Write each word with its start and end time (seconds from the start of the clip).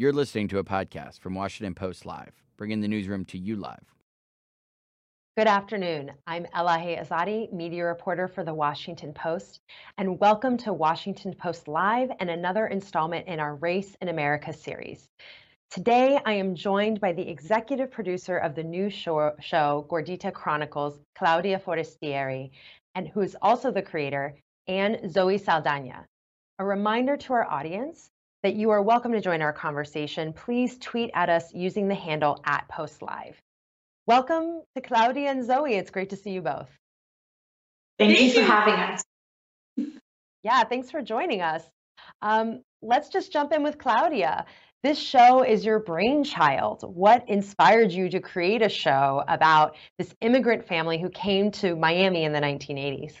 You're 0.00 0.14
listening 0.14 0.48
to 0.48 0.58
a 0.60 0.64
podcast 0.64 1.20
from 1.20 1.34
Washington 1.34 1.74
Post 1.74 2.06
Live, 2.06 2.32
bringing 2.56 2.80
the 2.80 2.88
newsroom 2.88 3.26
to 3.26 3.36
you 3.36 3.56
live. 3.56 3.84
Good 5.36 5.46
afternoon. 5.46 6.12
I'm 6.26 6.46
Elahe 6.56 6.98
Izadi, 6.98 7.52
media 7.52 7.84
reporter 7.84 8.26
for 8.26 8.42
the 8.42 8.54
Washington 8.54 9.12
Post, 9.12 9.60
and 9.98 10.18
welcome 10.18 10.56
to 10.56 10.72
Washington 10.72 11.34
Post 11.34 11.68
Live 11.68 12.08
and 12.18 12.30
another 12.30 12.68
installment 12.68 13.26
in 13.28 13.40
our 13.40 13.56
Race 13.56 13.94
in 14.00 14.08
America 14.08 14.54
series. 14.54 15.06
Today, 15.70 16.18
I 16.24 16.32
am 16.32 16.54
joined 16.54 16.98
by 16.98 17.12
the 17.12 17.28
executive 17.28 17.90
producer 17.90 18.38
of 18.38 18.54
the 18.54 18.64
new 18.64 18.88
show, 18.88 19.32
show 19.38 19.86
Gordita 19.90 20.32
Chronicles, 20.32 20.98
Claudia 21.14 21.58
Forestieri, 21.58 22.52
and 22.94 23.06
who 23.06 23.20
is 23.20 23.36
also 23.42 23.70
the 23.70 23.82
creator, 23.82 24.34
and 24.66 25.12
Zoe 25.12 25.36
Saldana. 25.36 26.06
A 26.58 26.64
reminder 26.64 27.18
to 27.18 27.34
our 27.34 27.44
audience 27.44 28.10
that 28.42 28.54
you 28.54 28.70
are 28.70 28.82
welcome 28.82 29.12
to 29.12 29.20
join 29.20 29.42
our 29.42 29.52
conversation. 29.52 30.32
Please 30.32 30.78
tweet 30.78 31.10
at 31.14 31.28
us 31.28 31.52
using 31.52 31.88
the 31.88 31.94
handle 31.94 32.40
at 32.44 32.66
PostLive. 32.68 33.34
Welcome 34.06 34.62
to 34.74 34.80
Claudia 34.80 35.30
and 35.30 35.44
Zoe. 35.44 35.74
It's 35.74 35.90
great 35.90 36.10
to 36.10 36.16
see 36.16 36.30
you 36.30 36.40
both. 36.40 36.68
Thank, 37.98 38.16
Thank 38.16 38.34
you 38.34 38.42
for 38.42 38.50
having 38.50 38.74
us. 38.74 39.02
Yeah, 40.42 40.64
thanks 40.64 40.90
for 40.90 41.02
joining 41.02 41.42
us. 41.42 41.62
Um, 42.22 42.62
let's 42.80 43.10
just 43.10 43.30
jump 43.30 43.52
in 43.52 43.62
with 43.62 43.76
Claudia. 43.76 44.46
This 44.82 44.98
show 44.98 45.42
is 45.42 45.66
your 45.66 45.80
brainchild. 45.80 46.82
What 46.82 47.28
inspired 47.28 47.92
you 47.92 48.08
to 48.08 48.20
create 48.20 48.62
a 48.62 48.70
show 48.70 49.22
about 49.28 49.76
this 49.98 50.14
immigrant 50.22 50.66
family 50.66 50.98
who 50.98 51.10
came 51.10 51.50
to 51.50 51.76
Miami 51.76 52.24
in 52.24 52.32
the 52.32 52.40
1980s? 52.40 53.12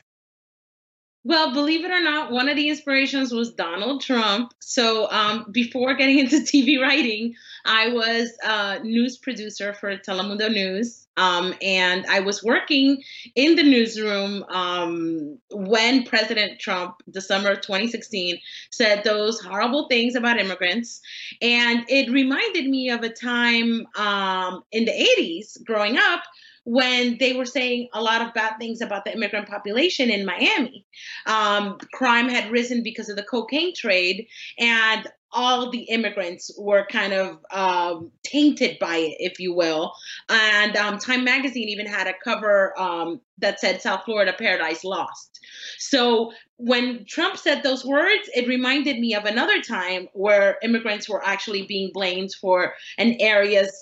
Well, 1.22 1.52
believe 1.52 1.84
it 1.84 1.90
or 1.90 2.00
not, 2.00 2.32
one 2.32 2.48
of 2.48 2.56
the 2.56 2.70
inspirations 2.70 3.30
was 3.30 3.52
Donald 3.52 4.00
Trump. 4.00 4.54
So 4.58 5.10
um, 5.10 5.46
before 5.50 5.94
getting 5.94 6.18
into 6.20 6.36
TV 6.36 6.80
writing, 6.80 7.34
I 7.66 7.88
was 7.90 8.30
a 8.42 8.80
news 8.82 9.18
producer 9.18 9.74
for 9.74 9.96
Telemundo 9.98 10.50
News. 10.50 11.06
Um, 11.18 11.54
and 11.60 12.06
I 12.06 12.20
was 12.20 12.42
working 12.42 13.02
in 13.34 13.56
the 13.56 13.62
newsroom 13.62 14.42
um, 14.44 15.38
when 15.50 16.04
President 16.04 16.58
Trump, 16.58 17.02
the 17.06 17.20
summer 17.20 17.50
of 17.50 17.60
2016, 17.60 18.38
said 18.70 19.04
those 19.04 19.38
horrible 19.40 19.88
things 19.88 20.14
about 20.14 20.38
immigrants. 20.38 21.02
And 21.42 21.84
it 21.88 22.10
reminded 22.10 22.66
me 22.66 22.88
of 22.88 23.02
a 23.02 23.10
time 23.10 23.86
um, 23.96 24.62
in 24.72 24.86
the 24.86 24.92
80s 25.18 25.62
growing 25.64 25.98
up 25.98 26.22
when 26.64 27.16
they 27.18 27.32
were 27.32 27.46
saying 27.46 27.88
a 27.92 28.02
lot 28.02 28.22
of 28.22 28.34
bad 28.34 28.56
things 28.58 28.80
about 28.80 29.04
the 29.04 29.12
immigrant 29.12 29.48
population 29.48 30.10
in 30.10 30.26
Miami. 30.26 30.86
Um, 31.26 31.78
crime 31.92 32.28
had 32.28 32.50
risen 32.50 32.82
because 32.82 33.08
of 33.08 33.16
the 33.16 33.22
cocaine 33.22 33.74
trade, 33.74 34.26
and 34.58 35.08
all 35.32 35.70
the 35.70 35.82
immigrants 35.82 36.50
were 36.58 36.86
kind 36.90 37.12
of 37.12 37.38
um, 37.52 38.10
tainted 38.24 38.78
by 38.80 38.96
it, 38.96 39.16
if 39.20 39.38
you 39.38 39.54
will. 39.54 39.92
And 40.28 40.76
um, 40.76 40.98
Time 40.98 41.24
Magazine 41.24 41.68
even 41.68 41.86
had 41.86 42.08
a 42.08 42.14
cover 42.24 42.78
um, 42.78 43.20
that 43.38 43.60
said 43.60 43.80
South 43.80 44.04
Florida 44.04 44.34
Paradise 44.36 44.84
Lost. 44.84 45.38
So 45.78 46.32
when 46.56 47.04
Trump 47.06 47.36
said 47.36 47.62
those 47.62 47.84
words, 47.84 48.28
it 48.34 48.48
reminded 48.48 48.98
me 48.98 49.14
of 49.14 49.24
another 49.24 49.62
time 49.62 50.08
where 50.12 50.58
immigrants 50.62 51.08
were 51.08 51.24
actually 51.24 51.64
being 51.66 51.90
blamed 51.94 52.30
for 52.40 52.74
an 52.98 53.16
area's 53.20 53.72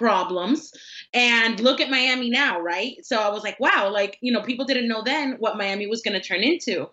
problems 0.00 0.72
and 1.12 1.60
look 1.60 1.78
at 1.78 1.90
Miami 1.90 2.30
now, 2.30 2.58
right? 2.58 3.04
So 3.04 3.18
I 3.18 3.28
was 3.28 3.42
like, 3.42 3.60
wow, 3.60 3.90
like, 3.92 4.16
you 4.22 4.32
know, 4.32 4.40
people 4.40 4.64
didn't 4.64 4.88
know 4.88 5.02
then 5.02 5.36
what 5.38 5.58
Miami 5.58 5.86
was 5.86 6.00
going 6.00 6.18
to 6.18 6.26
turn 6.26 6.42
into. 6.42 6.88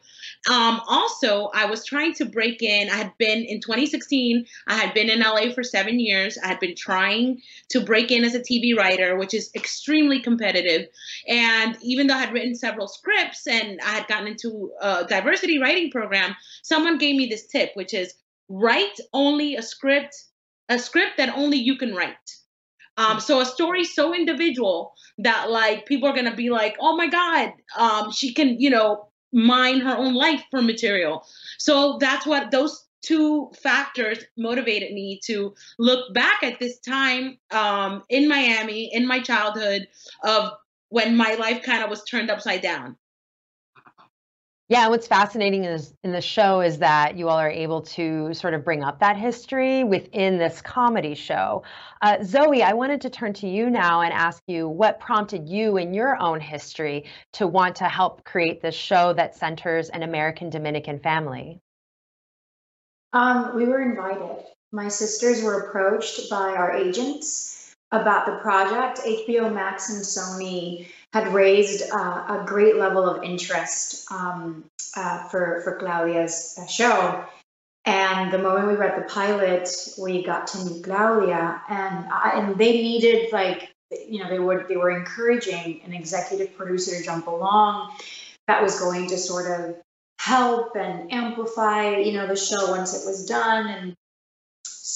Um, 0.49 0.81
also, 0.87 1.49
I 1.53 1.67
was 1.67 1.85
trying 1.85 2.13
to 2.15 2.25
break 2.25 2.61
in. 2.61 2.89
I 2.89 2.95
had 2.95 3.13
been 3.17 3.45
in 3.45 3.61
2016, 3.61 4.45
I 4.67 4.73
had 4.73 4.93
been 4.93 5.09
in 5.09 5.21
LA 5.21 5.53
for 5.53 5.63
seven 5.63 6.01
years. 6.01 6.37
I 6.43 6.47
had 6.47 6.59
been 6.59 6.75
trying 6.75 7.41
to 7.69 7.79
break 7.79 8.11
in 8.11 8.25
as 8.25 8.35
a 8.35 8.41
TV 8.41 8.75
writer, 8.77 9.15
which 9.15 9.33
is 9.33 9.51
extremely 9.55 10.19
competitive. 10.19 10.89
And 11.29 11.77
even 11.81 12.07
though 12.07 12.15
I 12.15 12.19
had 12.25 12.33
written 12.33 12.55
several 12.55 12.89
scripts 12.89 13.47
and 13.47 13.79
I 13.85 13.91
had 13.91 14.07
gotten 14.07 14.27
into 14.27 14.71
a 14.81 15.05
diversity 15.07 15.59
writing 15.59 15.91
program, 15.91 16.35
someone 16.61 16.97
gave 16.97 17.15
me 17.15 17.27
this 17.27 17.47
tip, 17.47 17.71
which 17.75 17.93
is 17.93 18.13
write 18.49 18.99
only 19.13 19.55
a 19.55 19.61
script, 19.61 20.25
a 20.67 20.77
script 20.77 21.15
that 21.15 21.29
only 21.29 21.57
you 21.57 21.77
can 21.77 21.95
write 21.95 22.17
um, 22.97 23.19
so 23.19 23.39
a 23.39 23.45
story 23.45 23.83
so 23.83 24.13
individual 24.13 24.93
that 25.19 25.49
like 25.49 25.85
people 25.85 26.09
are 26.09 26.15
gonna 26.15 26.35
be 26.35 26.49
like, 26.49 26.75
oh 26.79 26.95
my 26.95 27.07
god, 27.07 27.53
um, 27.77 28.11
she 28.11 28.33
can 28.33 28.59
you 28.59 28.69
know 28.69 29.09
mine 29.33 29.79
her 29.79 29.95
own 29.95 30.13
life 30.13 30.43
for 30.51 30.61
material. 30.61 31.25
So 31.59 31.97
that's 31.99 32.25
what 32.25 32.51
those 32.51 32.85
two 33.03 33.51
factors 33.61 34.19
motivated 34.37 34.93
me 34.93 35.19
to 35.25 35.53
look 35.79 36.13
back 36.13 36.43
at 36.43 36.59
this 36.59 36.79
time 36.79 37.37
um, 37.51 38.03
in 38.09 38.27
Miami 38.27 38.89
in 38.93 39.07
my 39.07 39.19
childhood 39.19 39.87
of 40.23 40.51
when 40.89 41.15
my 41.15 41.35
life 41.35 41.61
kind 41.63 41.83
of 41.83 41.89
was 41.89 42.03
turned 42.03 42.31
upside 42.31 42.61
down. 42.61 42.97
Yeah, 44.69 44.89
what's 44.89 45.07
fascinating 45.07 45.63
is 45.63 45.93
in 46.03 46.11
the 46.11 46.19
show 46.19 46.59
is 46.59 46.79
that 46.79 47.17
you 47.17 47.29
all 47.29 47.39
are 47.39 47.49
able 47.49 47.83
to 47.83 48.33
sort 48.33 48.53
of 48.53 48.65
bring 48.65 48.83
up 48.83 48.99
that 48.99 49.15
history 49.15 49.85
within 49.85 50.37
this 50.37 50.61
comedy 50.61 51.15
show. 51.15 51.63
Uh, 52.01 52.21
Zoe, 52.21 52.61
I 52.61 52.73
wanted 52.73 52.99
to 53.01 53.09
turn 53.09 53.31
to 53.35 53.47
you 53.47 53.69
now 53.69 54.01
and 54.01 54.11
ask 54.11 54.43
you 54.45 54.67
what 54.67 54.99
prompted 54.99 55.47
you 55.47 55.77
in 55.77 55.93
your 55.93 56.21
own 56.21 56.41
history 56.41 57.05
to 57.33 57.47
want 57.47 57.77
to 57.77 57.85
help 57.85 58.25
create 58.25 58.61
this 58.61 58.75
show 58.75 59.13
that 59.13 59.37
centers 59.37 59.87
an 59.87 60.03
American 60.03 60.49
Dominican 60.49 60.99
family. 60.99 61.61
Um, 63.13 63.55
we 63.55 63.63
were 63.63 63.81
invited. 63.81 64.43
My 64.73 64.89
sisters 64.89 65.41
were 65.41 65.69
approached 65.69 66.29
by 66.29 66.55
our 66.55 66.75
agents 66.75 67.56
about 67.91 68.25
the 68.25 68.33
project. 68.37 68.99
HBO 68.99 69.53
Max 69.53 69.89
and 69.89 70.03
Sony 70.03 70.87
had 71.13 71.33
raised 71.33 71.89
uh, 71.91 71.95
a 71.95 72.43
great 72.45 72.75
level 72.75 73.07
of 73.07 73.23
interest 73.23 74.11
um, 74.11 74.65
uh, 74.95 75.27
for 75.29 75.61
for 75.63 75.77
Claudia's 75.77 76.57
uh, 76.59 76.65
show. 76.67 77.25
And 77.85 78.33
the 78.33 78.37
moment 78.37 78.67
we 78.67 78.75
read 78.75 79.01
the 79.01 79.07
pilot, 79.07 79.69
we 79.97 80.21
got 80.21 80.47
to 80.47 80.65
meet 80.65 80.83
Claudia, 80.83 81.61
and 81.69 82.05
I, 82.11 82.31
and 82.35 82.57
they 82.57 82.73
needed 82.73 83.31
like 83.31 83.73
you 83.91 84.21
know 84.21 84.29
they 84.29 84.39
were 84.39 84.65
they 84.67 84.75
were 84.75 84.91
encouraging 84.91 85.81
an 85.85 85.93
executive 85.93 86.55
producer 86.57 86.97
to 86.97 87.03
jump 87.03 87.27
along 87.27 87.95
that 88.47 88.61
was 88.61 88.79
going 88.79 89.07
to 89.09 89.17
sort 89.17 89.59
of 89.59 89.75
help 90.19 90.75
and 90.75 91.11
amplify 91.11 91.95
you 91.95 92.13
know 92.13 92.27
the 92.27 92.35
show 92.35 92.71
once 92.71 92.93
it 92.93 93.07
was 93.07 93.25
done 93.25 93.67
and 93.67 93.95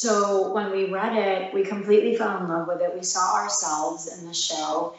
so 0.01 0.51
when 0.51 0.72
we 0.72 0.85
read 0.85 1.16
it 1.16 1.53
we 1.53 1.63
completely 1.63 2.16
fell 2.16 2.38
in 2.38 2.47
love 2.47 2.67
with 2.67 2.81
it 2.81 2.91
we 2.95 3.03
saw 3.03 3.35
ourselves 3.35 4.17
in 4.17 4.28
the 4.28 4.34
show 4.34 4.95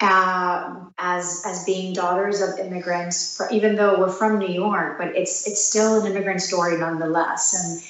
uh, 0.00 0.76
as 0.98 1.42
as 1.44 1.64
being 1.64 1.92
daughters 1.92 2.40
of 2.40 2.58
immigrants, 2.58 3.40
even 3.50 3.76
though 3.76 3.98
we're 3.98 4.10
from 4.10 4.38
New 4.38 4.48
York, 4.48 4.96
but 4.98 5.14
it's 5.14 5.46
it's 5.46 5.62
still 5.62 6.00
an 6.00 6.10
immigrant 6.10 6.40
story 6.40 6.78
nonetheless. 6.78 7.54
And 7.54 7.82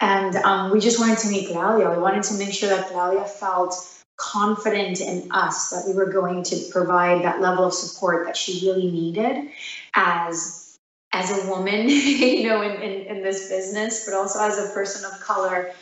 and 0.00 0.36
um, 0.44 0.70
we 0.70 0.80
just 0.80 1.00
wanted 1.00 1.18
to 1.18 1.28
meet 1.28 1.48
Claudia. 1.48 1.90
We 1.90 1.98
wanted 1.98 2.22
to 2.24 2.34
make 2.34 2.52
sure 2.52 2.68
that 2.68 2.86
Claudia 2.86 3.24
felt 3.24 3.74
confident 4.16 5.00
in 5.00 5.28
us 5.32 5.70
that 5.70 5.84
we 5.86 5.94
were 5.94 6.10
going 6.10 6.42
to 6.44 6.56
provide 6.70 7.24
that 7.24 7.40
level 7.40 7.64
of 7.64 7.74
support 7.74 8.26
that 8.26 8.36
she 8.36 8.66
really 8.66 8.90
needed 8.90 9.48
as 9.94 10.78
as 11.12 11.30
a 11.30 11.50
woman, 11.50 11.88
you 11.88 12.48
know, 12.48 12.62
in, 12.62 12.80
in, 12.82 13.06
in 13.16 13.22
this 13.22 13.48
business, 13.48 14.04
but 14.04 14.14
also 14.14 14.38
as 14.40 14.58
a 14.58 14.72
person 14.72 15.04
of 15.10 15.18
color 15.20 15.72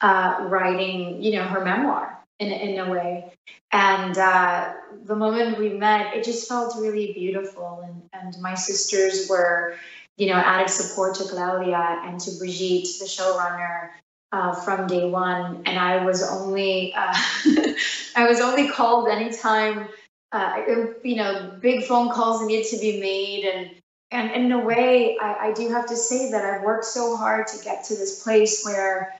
uh, 0.00 0.46
writing, 0.48 1.22
you 1.22 1.32
know, 1.32 1.44
her 1.44 1.64
memoir 1.64 2.18
in, 2.38 2.52
in 2.52 2.78
a 2.78 2.90
way. 2.90 3.32
And 3.72 4.16
uh, 4.16 4.72
the 5.04 5.16
moment 5.16 5.58
we 5.58 5.70
met, 5.70 6.14
it 6.14 6.24
just 6.24 6.48
felt 6.48 6.76
really 6.80 7.12
beautiful. 7.12 7.84
And, 7.84 8.02
and 8.12 8.42
my 8.42 8.54
sisters 8.54 9.28
were, 9.28 9.76
you 10.16 10.28
know, 10.28 10.34
added 10.34 10.70
support 10.70 11.16
to 11.16 11.24
Claudia 11.24 12.02
and 12.04 12.20
to 12.20 12.30
Brigitte, 12.38 12.98
the 13.00 13.06
showrunner, 13.06 13.90
uh, 14.32 14.54
from 14.54 14.86
day 14.86 15.08
one. 15.08 15.62
And 15.66 15.78
I 15.78 16.04
was 16.04 16.22
only, 16.22 16.92
uh, 16.94 17.14
I 18.16 18.26
was 18.28 18.40
only 18.40 18.68
called 18.68 19.08
anytime, 19.08 19.88
uh, 20.32 20.62
you 21.02 21.16
know, 21.16 21.56
big 21.60 21.84
phone 21.84 22.10
calls 22.10 22.44
needed 22.44 22.66
to 22.70 22.78
be 22.78 23.00
made. 23.00 23.44
And, 23.44 23.70
and 24.10 24.30
in 24.32 24.52
a 24.52 24.58
way, 24.58 25.16
I, 25.20 25.48
I 25.48 25.52
do 25.52 25.68
have 25.70 25.86
to 25.86 25.96
say 25.96 26.30
that 26.30 26.44
I've 26.44 26.62
worked 26.62 26.84
so 26.84 27.16
hard 27.16 27.46
to 27.48 27.64
get 27.64 27.84
to 27.84 27.94
this 27.94 28.22
place 28.22 28.64
where 28.64 29.14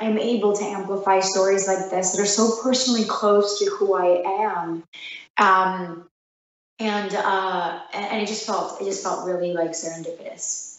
I'm 0.00 0.18
able 0.18 0.54
to 0.56 0.64
amplify 0.64 1.20
stories 1.20 1.68
like 1.68 1.90
this 1.90 2.12
that 2.12 2.22
are 2.22 2.26
so 2.26 2.62
personally 2.62 3.04
close 3.04 3.58
to 3.58 3.66
who 3.66 3.94
I 3.94 4.22
am. 4.46 4.84
Um, 5.38 6.08
and 6.78 7.14
uh, 7.14 7.80
and 7.92 8.22
it 8.22 8.26
just 8.26 8.46
felt 8.46 8.80
it 8.80 8.84
just 8.84 9.02
felt 9.02 9.26
really 9.26 9.52
like 9.52 9.72
serendipitous. 9.72 10.69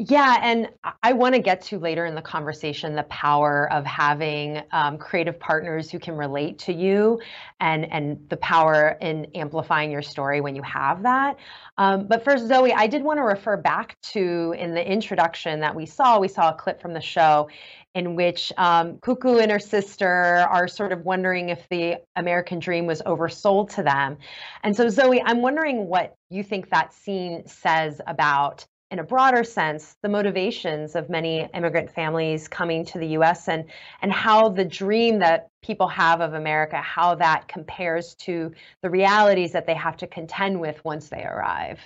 Yeah, 0.00 0.38
and 0.42 0.68
I 1.02 1.12
want 1.12 1.34
to 1.34 1.40
get 1.40 1.60
to 1.62 1.78
later 1.80 2.06
in 2.06 2.14
the 2.14 2.22
conversation 2.22 2.94
the 2.94 3.02
power 3.02 3.68
of 3.72 3.84
having 3.84 4.62
um, 4.70 4.96
creative 4.96 5.40
partners 5.40 5.90
who 5.90 5.98
can 5.98 6.16
relate 6.16 6.60
to 6.60 6.72
you, 6.72 7.20
and 7.58 7.84
and 7.90 8.28
the 8.28 8.36
power 8.36 8.96
in 9.00 9.26
amplifying 9.34 9.90
your 9.90 10.02
story 10.02 10.40
when 10.40 10.54
you 10.54 10.62
have 10.62 11.02
that. 11.02 11.36
Um, 11.78 12.06
but 12.06 12.22
first, 12.22 12.46
Zoe, 12.46 12.72
I 12.72 12.86
did 12.86 13.02
want 13.02 13.18
to 13.18 13.24
refer 13.24 13.56
back 13.56 14.00
to 14.12 14.54
in 14.56 14.72
the 14.72 14.88
introduction 14.88 15.58
that 15.60 15.74
we 15.74 15.84
saw. 15.84 16.20
We 16.20 16.28
saw 16.28 16.50
a 16.50 16.54
clip 16.54 16.80
from 16.80 16.94
the 16.94 17.00
show 17.00 17.48
in 17.92 18.14
which 18.14 18.52
um, 18.56 18.98
Cucu 18.98 19.42
and 19.42 19.50
her 19.50 19.58
sister 19.58 20.46
are 20.48 20.68
sort 20.68 20.92
of 20.92 21.04
wondering 21.04 21.48
if 21.48 21.68
the 21.70 21.96
American 22.14 22.60
dream 22.60 22.86
was 22.86 23.02
oversold 23.02 23.74
to 23.74 23.82
them. 23.82 24.18
And 24.62 24.76
so, 24.76 24.90
Zoe, 24.90 25.20
I'm 25.20 25.42
wondering 25.42 25.88
what 25.88 26.14
you 26.30 26.44
think 26.44 26.70
that 26.70 26.94
scene 26.94 27.48
says 27.48 28.00
about 28.06 28.64
in 28.90 28.98
a 28.98 29.04
broader 29.04 29.44
sense, 29.44 29.96
the 30.02 30.08
motivations 30.08 30.94
of 30.94 31.10
many 31.10 31.48
immigrant 31.52 31.90
families 31.90 32.48
coming 32.48 32.84
to 32.86 32.98
the 32.98 33.08
US 33.18 33.48
and, 33.48 33.64
and 34.00 34.10
how 34.10 34.48
the 34.48 34.64
dream 34.64 35.18
that 35.18 35.48
people 35.62 35.88
have 35.88 36.20
of 36.20 36.32
America, 36.32 36.76
how 36.78 37.14
that 37.16 37.48
compares 37.48 38.14
to 38.14 38.52
the 38.82 38.88
realities 38.88 39.52
that 39.52 39.66
they 39.66 39.74
have 39.74 39.96
to 39.98 40.06
contend 40.06 40.58
with 40.58 40.82
once 40.84 41.08
they 41.08 41.22
arrive. 41.22 41.80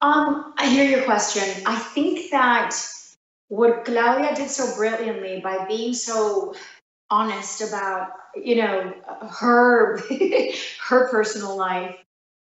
Um, 0.00 0.54
I 0.56 0.68
hear 0.68 0.84
your 0.84 1.04
question. 1.04 1.64
I 1.66 1.76
think 1.76 2.30
that 2.30 2.74
what 3.48 3.84
Claudia 3.84 4.34
did 4.34 4.50
so 4.50 4.74
brilliantly 4.76 5.40
by 5.40 5.66
being 5.66 5.94
so 5.94 6.54
honest 7.10 7.62
about, 7.62 8.10
you 8.36 8.56
know, 8.56 8.92
her 9.30 9.98
her 10.88 11.08
personal 11.08 11.56
life 11.56 11.96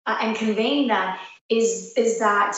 uh, 0.05 0.17
and 0.21 0.35
conveying 0.35 0.87
that 0.87 1.19
is 1.49 1.93
is 1.97 2.19
that 2.19 2.57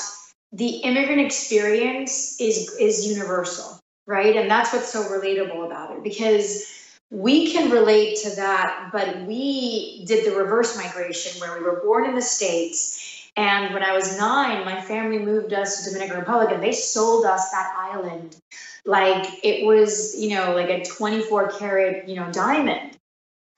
the 0.55 0.77
immigrant 0.77 1.21
experience 1.21 2.39
is 2.39 2.75
is 2.79 3.05
universal, 3.05 3.79
right? 4.07 4.35
And 4.35 4.49
that's 4.49 4.71
what's 4.71 4.91
so 4.91 5.03
relatable 5.03 5.65
about 5.65 5.91
it 5.91 6.03
because 6.03 6.65
we 7.11 7.51
can 7.51 7.69
relate 7.69 8.17
to 8.23 8.35
that, 8.37 8.89
but 8.91 9.21
we 9.23 10.03
did 10.05 10.25
the 10.25 10.35
reverse 10.35 10.77
migration 10.77 11.39
where 11.39 11.57
we 11.57 11.63
were 11.63 11.81
born 11.83 12.05
in 12.05 12.15
the 12.15 12.21
States. 12.21 13.29
And 13.37 13.73
when 13.73 13.83
I 13.83 13.93
was 13.93 14.17
nine, 14.17 14.63
my 14.63 14.81
family 14.81 15.19
moved 15.19 15.51
us 15.51 15.83
to 15.83 15.89
Dominican 15.89 16.19
Republic 16.19 16.49
and 16.51 16.63
they 16.63 16.71
sold 16.71 17.25
us 17.25 17.51
that 17.51 17.73
island 17.77 18.37
like 18.85 19.43
it 19.43 19.65
was, 19.65 20.15
you 20.17 20.29
know, 20.29 20.55
like 20.55 20.69
a 20.69 20.85
24 20.85 21.51
karat, 21.51 22.07
you 22.07 22.15
know, 22.15 22.31
diamond. 22.31 22.97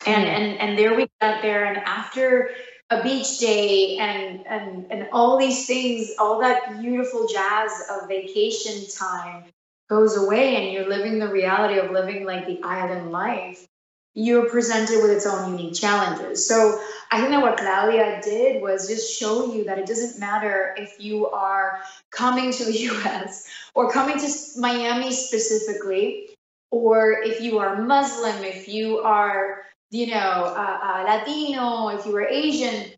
And, 0.06 0.26
mm. 0.26 0.30
and, 0.30 0.60
and 0.60 0.80
there 0.80 0.96
we 0.96 1.08
got 1.22 1.42
there. 1.42 1.66
And 1.66 1.78
after 1.78 2.52
a 2.90 3.04
beach 3.04 3.40
day 3.40 3.98
and 3.98 4.46
and 4.48 4.86
and 4.92 5.10
all 5.12 5.38
these 5.38 5.68
things 5.68 6.14
all 6.20 6.40
that 6.40 6.80
beautiful 6.80 7.28
jazz 7.28 7.72
of 7.92 8.08
vacation 8.08 8.88
time 8.90 9.44
goes 9.90 10.16
away 10.18 10.56
and 10.56 10.74
you're 10.74 10.88
living 10.88 11.20
the 11.20 11.28
reality 11.28 11.80
of 11.80 11.92
living 11.92 12.26
like 12.26 12.46
the 12.46 12.62
island 12.64 13.12
life 13.12 13.66
you're 14.14 14.50
presented 14.50 15.00
with 15.04 15.12
its 15.12 15.28
own 15.28 15.52
unique 15.52 15.76
challenges. 15.76 16.48
So 16.48 16.82
i 17.12 17.20
think 17.20 17.30
that 17.30 17.42
what 17.42 17.58
claudia 17.58 18.22
did 18.24 18.62
was 18.62 18.88
just 18.88 19.20
show 19.20 19.54
you 19.54 19.66
that 19.66 19.78
it 19.78 19.86
doesn't 19.86 20.20
matter 20.20 20.74
if 20.78 20.96
you 21.00 21.28
are 21.28 21.80
coming 22.12 22.52
to 22.52 22.66
the 22.66 22.88
us 23.06 23.46
or 23.76 23.92
coming 23.92 24.18
to 24.18 24.30
miami 24.58 25.12
specifically 25.12 26.30
or 26.72 27.22
if 27.24 27.42
you 27.42 27.60
are 27.60 27.82
muslim 27.82 28.44
if 28.44 28.68
you 28.68 29.00
are 29.00 29.67
you 29.92 30.08
know, 30.08 30.16
uh, 30.16 30.80
uh, 30.84 31.04
Latino, 31.08 31.90
if 31.90 32.06
you 32.06 32.12
were 32.12 32.28
Asian, 32.28 32.92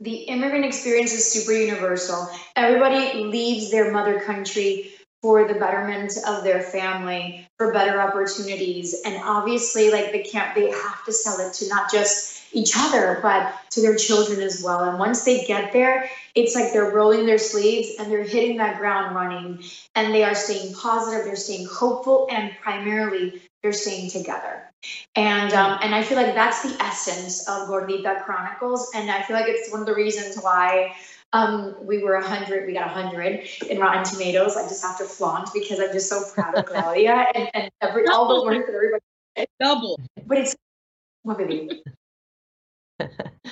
the 0.00 0.14
immigrant 0.14 0.64
experience 0.64 1.12
is 1.12 1.30
super 1.30 1.52
universal. 1.52 2.28
Everybody 2.54 3.24
leaves 3.24 3.70
their 3.70 3.92
mother 3.92 4.20
country 4.20 4.92
for 5.22 5.48
the 5.48 5.54
betterment 5.54 6.12
of 6.26 6.44
their 6.44 6.60
family, 6.60 7.48
for 7.56 7.72
better 7.72 8.00
opportunities, 8.00 8.94
and 9.04 9.16
obviously, 9.24 9.90
like 9.90 10.12
they 10.12 10.22
can't, 10.22 10.54
they 10.54 10.70
have 10.70 11.04
to 11.06 11.12
sell 11.12 11.40
it 11.40 11.54
to 11.54 11.68
not 11.68 11.90
just 11.90 12.44
each 12.52 12.72
other, 12.76 13.18
but 13.22 13.54
to 13.70 13.80
their 13.80 13.96
children 13.96 14.40
as 14.40 14.62
well. 14.62 14.88
And 14.88 14.98
once 14.98 15.24
they 15.24 15.44
get 15.44 15.72
there, 15.72 16.08
it's 16.34 16.54
like 16.54 16.72
they're 16.72 16.90
rolling 16.90 17.26
their 17.26 17.38
sleeves 17.38 17.96
and 17.98 18.10
they're 18.10 18.22
hitting 18.22 18.58
that 18.58 18.78
ground 18.78 19.16
running, 19.16 19.64
and 19.94 20.14
they 20.14 20.22
are 20.22 20.34
staying 20.34 20.74
positive, 20.74 21.24
they're 21.24 21.36
staying 21.36 21.66
hopeful, 21.66 22.28
and 22.30 22.52
primarily 22.60 23.42
they're 23.62 23.72
staying 23.72 24.10
together. 24.10 24.70
And 25.14 25.52
um, 25.52 25.78
and 25.82 25.94
I 25.94 26.02
feel 26.02 26.16
like 26.16 26.34
that's 26.34 26.62
the 26.62 26.76
essence 26.82 27.48
of 27.48 27.68
Gordita 27.68 28.24
Chronicles, 28.24 28.90
and 28.94 29.10
I 29.10 29.22
feel 29.22 29.36
like 29.36 29.48
it's 29.48 29.70
one 29.70 29.80
of 29.80 29.86
the 29.86 29.94
reasons 29.94 30.36
why 30.42 30.94
um, 31.32 31.74
we 31.82 32.02
were 32.02 32.14
100, 32.14 32.66
we 32.66 32.72
got 32.72 32.94
100 32.94 33.48
in 33.68 33.78
Rotten 33.78 34.04
Tomatoes. 34.04 34.56
I 34.56 34.62
just 34.62 34.82
have 34.82 34.98
to 34.98 35.04
flaunt 35.04 35.50
because 35.52 35.80
I'm 35.80 35.92
just 35.92 36.08
so 36.08 36.22
proud 36.34 36.54
of 36.54 36.66
Claudia 36.66 37.26
and, 37.34 37.50
and 37.54 37.70
every, 37.80 38.06
all 38.06 38.28
the 38.28 38.44
work 38.44 38.66
that 38.66 38.74
everybody 38.74 39.02
did. 39.34 39.48
Double. 39.60 40.00
But 40.24 40.38
it's, 40.38 40.56
what 41.22 41.38
baby? 41.38 41.82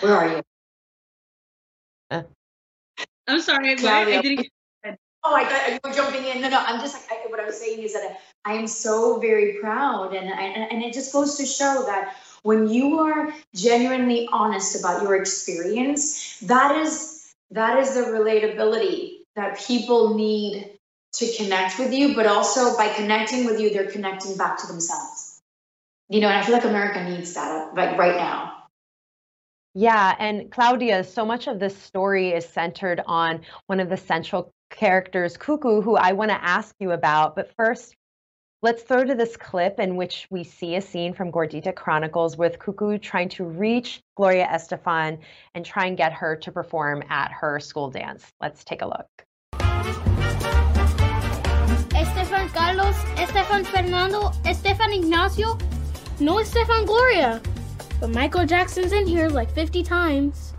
Where 0.00 0.14
are 0.14 0.36
you? 0.36 2.24
I'm 3.26 3.40
sorry, 3.40 3.74
Claudia. 3.76 4.18
I 4.18 4.22
didn't 4.22 4.48
oh, 5.24 5.34
I 5.34 5.44
got 5.44 5.72
you 5.72 5.80
were 5.84 5.94
jumping 5.94 6.24
in. 6.24 6.40
No, 6.40 6.48
no, 6.48 6.58
I'm 6.58 6.80
just 6.80 6.94
like 6.94 7.18
I, 7.18 7.30
what 7.30 7.40
I 7.40 7.46
was 7.46 7.58
saying 7.58 7.80
is 7.80 7.94
that 7.94 8.20
I 8.44 8.54
am 8.54 8.66
so 8.66 9.18
very 9.18 9.54
proud, 9.54 10.14
and 10.14 10.28
I, 10.32 10.42
and 10.42 10.82
it 10.82 10.92
just 10.92 11.12
goes 11.12 11.36
to 11.36 11.46
show 11.46 11.84
that 11.86 12.16
when 12.42 12.68
you 12.68 12.98
are 12.98 13.32
genuinely 13.54 14.28
honest 14.30 14.78
about 14.78 15.02
your 15.02 15.16
experience, 15.16 16.38
that 16.40 16.76
is 16.76 17.32
that 17.50 17.78
is 17.78 17.94
the 17.94 18.02
relatability 18.02 19.20
that 19.36 19.58
people 19.58 20.14
need 20.14 20.78
to 21.14 21.32
connect 21.36 21.78
with 21.78 21.92
you, 21.92 22.14
but 22.14 22.26
also 22.26 22.76
by 22.76 22.88
connecting 22.88 23.46
with 23.46 23.60
you, 23.60 23.70
they're 23.70 23.90
connecting 23.90 24.36
back 24.36 24.58
to 24.58 24.66
themselves. 24.66 25.40
You 26.08 26.20
know, 26.20 26.28
and 26.28 26.36
I 26.36 26.42
feel 26.42 26.54
like 26.54 26.64
America 26.64 27.02
needs 27.02 27.32
that 27.34 27.74
like 27.74 27.96
right 27.96 28.16
now. 28.16 28.64
Yeah, 29.74 30.14
and 30.18 30.52
Claudia, 30.52 31.02
so 31.02 31.24
much 31.24 31.48
of 31.48 31.58
this 31.58 31.76
story 31.76 32.30
is 32.30 32.46
centered 32.46 33.00
on 33.06 33.40
one 33.66 33.80
of 33.80 33.88
the 33.88 33.96
central 33.96 34.52
characters, 34.70 35.36
Cucu, 35.36 35.82
who 35.82 35.96
I 35.96 36.12
want 36.12 36.30
to 36.30 36.44
ask 36.44 36.74
you 36.78 36.92
about. 36.92 37.34
But 37.34 37.50
first, 37.56 37.96
let's 38.64 38.82
throw 38.82 39.04
to 39.04 39.14
this 39.14 39.36
clip 39.36 39.78
in 39.78 39.94
which 39.94 40.26
we 40.30 40.42
see 40.42 40.76
a 40.76 40.80
scene 40.80 41.12
from 41.12 41.30
Gordita 41.30 41.74
Chronicles 41.74 42.38
with 42.38 42.58
Cucu 42.58 42.98
trying 42.98 43.28
to 43.28 43.44
reach 43.44 44.00
Gloria 44.16 44.46
Estefan 44.46 45.18
and 45.54 45.66
try 45.66 45.84
and 45.84 45.98
get 45.98 46.14
her 46.14 46.34
to 46.36 46.50
perform 46.50 47.02
at 47.10 47.30
her 47.30 47.60
school 47.60 47.90
dance. 47.90 48.24
Let's 48.40 48.64
take 48.64 48.80
a 48.80 48.86
look. 48.86 49.06
Estefan 51.92 52.48
Carlos, 52.54 52.96
Estefan 53.16 53.66
Fernando, 53.66 54.30
Estefan 54.44 54.96
Ignacio, 54.96 55.58
no 56.18 56.36
Estefan 56.36 56.86
Gloria. 56.86 57.42
But 58.00 58.10
Michael 58.12 58.46
Jackson's 58.46 58.92
in 58.92 59.06
here 59.06 59.28
like 59.28 59.50
50 59.50 59.82
times. 59.82 60.54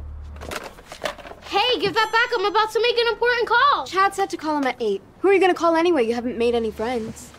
Hey, 1.46 1.80
give 1.80 1.96
that 1.96 2.12
back. 2.12 2.30
I'm 2.38 2.46
about 2.46 2.72
to 2.72 2.80
make 2.84 3.00
an 3.00 3.08
important 3.08 3.48
call. 3.48 3.88
Chad 3.88 4.14
said 4.14 4.30
to 4.30 4.38
call 4.38 4.60
him 4.60 4.68
at 4.68 4.80
8. 4.80 5.02
Who 5.22 5.30
are 5.30 5.34
you 5.34 5.40
going 5.40 5.52
to 5.52 5.58
call 5.58 5.76
anyway? 5.76 6.06
You 6.06 6.14
haven't 6.14 6.38
made 6.38 6.54
any 6.54 6.70
friends. 6.70 7.32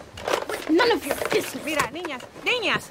None 0.69 0.91
of 0.91 1.07
your 1.07 1.17
business. 1.31 1.65
Mira, 1.65 1.83
niñas, 1.93 2.23
niñas. 2.45 2.89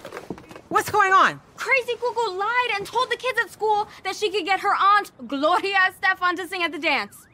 What's 0.70 0.89
going 0.89 1.12
on? 1.12 1.41
Crazy 1.58 1.94
Cucu 1.96 2.38
lied 2.38 2.72
and 2.75 2.86
told 2.86 3.10
the 3.12 3.17
kids 3.17 3.38
at 3.39 3.51
school 3.51 3.88
that 4.03 4.15
she 4.15 4.32
could 4.32 4.46
get 4.46 4.62
her 4.62 4.74
aunt, 4.74 5.12
Gloria 5.27 5.77
Estefan, 5.89 6.36
to 6.38 6.48
sing 6.48 6.63
at 6.63 6.72
the 6.72 6.79
dance. 6.79 7.27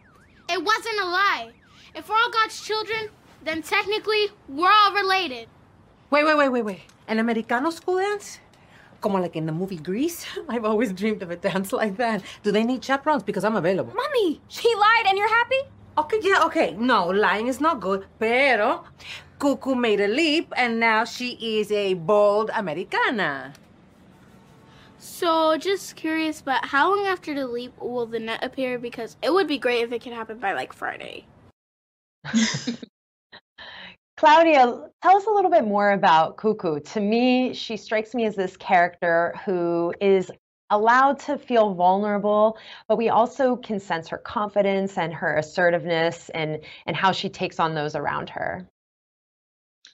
It 0.49 0.63
wasn't 0.63 0.99
a 0.99 1.05
lie. 1.05 1.51
If 1.95 2.09
we're 2.09 2.15
all 2.15 2.31
God's 2.31 2.59
children, 2.59 3.09
then 3.43 3.61
technically 3.61 4.29
we're 4.47 4.71
all 4.71 4.93
related. 4.93 5.47
Wait, 6.09 6.25
wait, 6.25 6.37
wait, 6.37 6.49
wait, 6.49 6.63
wait. 6.63 6.81
An 7.07 7.19
Americano 7.19 7.69
school 7.69 7.97
dance? 7.97 8.39
Como 8.99 9.19
like 9.19 9.35
in 9.35 9.45
the 9.45 9.51
movie 9.51 9.77
Grease. 9.77 10.25
I've 10.49 10.65
always 10.65 10.91
dreamed 10.91 11.21
of 11.21 11.31
a 11.31 11.35
dance 11.35 11.71
like 11.71 11.97
that. 11.97 12.23
Do 12.43 12.51
they 12.51 12.63
need 12.63 12.83
chaperones? 12.83 13.23
Because 13.23 13.43
I'm 13.43 13.55
available. 13.55 13.93
Mommy, 13.95 14.41
she 14.47 14.73
lied 14.75 15.05
and 15.07 15.17
you're 15.17 15.29
happy? 15.29 15.61
Okay, 15.97 16.19
yeah, 16.21 16.43
okay. 16.45 16.71
No, 16.77 17.07
lying 17.07 17.47
is 17.47 17.59
not 17.59 17.79
good. 17.79 18.05
Pero 18.19 18.83
Cucu 19.41 19.75
made 19.75 19.99
a 19.99 20.07
leap 20.07 20.53
and 20.55 20.79
now 20.79 21.03
she 21.03 21.59
is 21.59 21.71
a 21.71 21.95
bold 21.95 22.51
Americana. 22.53 23.53
So, 24.99 25.57
just 25.57 25.95
curious, 25.95 26.43
but 26.43 26.63
how 26.63 26.95
long 26.95 27.07
after 27.07 27.33
the 27.33 27.47
leap 27.47 27.75
will 27.79 28.05
the 28.05 28.19
net 28.19 28.43
appear? 28.43 28.77
Because 28.77 29.17
it 29.23 29.33
would 29.33 29.47
be 29.47 29.57
great 29.57 29.81
if 29.81 29.91
it 29.91 30.03
could 30.03 30.13
happen 30.13 30.37
by 30.37 30.53
like 30.53 30.73
Friday. 30.73 31.25
Claudia, 34.17 34.89
tell 35.01 35.17
us 35.17 35.25
a 35.25 35.31
little 35.31 35.49
bit 35.49 35.65
more 35.65 35.93
about 35.93 36.37
Cucu. 36.37 36.85
To 36.93 36.99
me, 36.99 37.55
she 37.55 37.77
strikes 37.77 38.13
me 38.13 38.25
as 38.25 38.35
this 38.35 38.55
character 38.57 39.33
who 39.43 39.91
is 39.99 40.31
allowed 40.69 41.17
to 41.21 41.39
feel 41.39 41.73
vulnerable, 41.73 42.59
but 42.87 42.95
we 42.95 43.09
also 43.09 43.55
can 43.55 43.79
sense 43.79 44.07
her 44.07 44.19
confidence 44.19 44.99
and 44.99 45.11
her 45.11 45.37
assertiveness 45.37 46.29
and, 46.35 46.59
and 46.85 46.95
how 46.95 47.11
she 47.11 47.27
takes 47.27 47.59
on 47.59 47.73
those 47.73 47.95
around 47.95 48.29
her. 48.29 48.67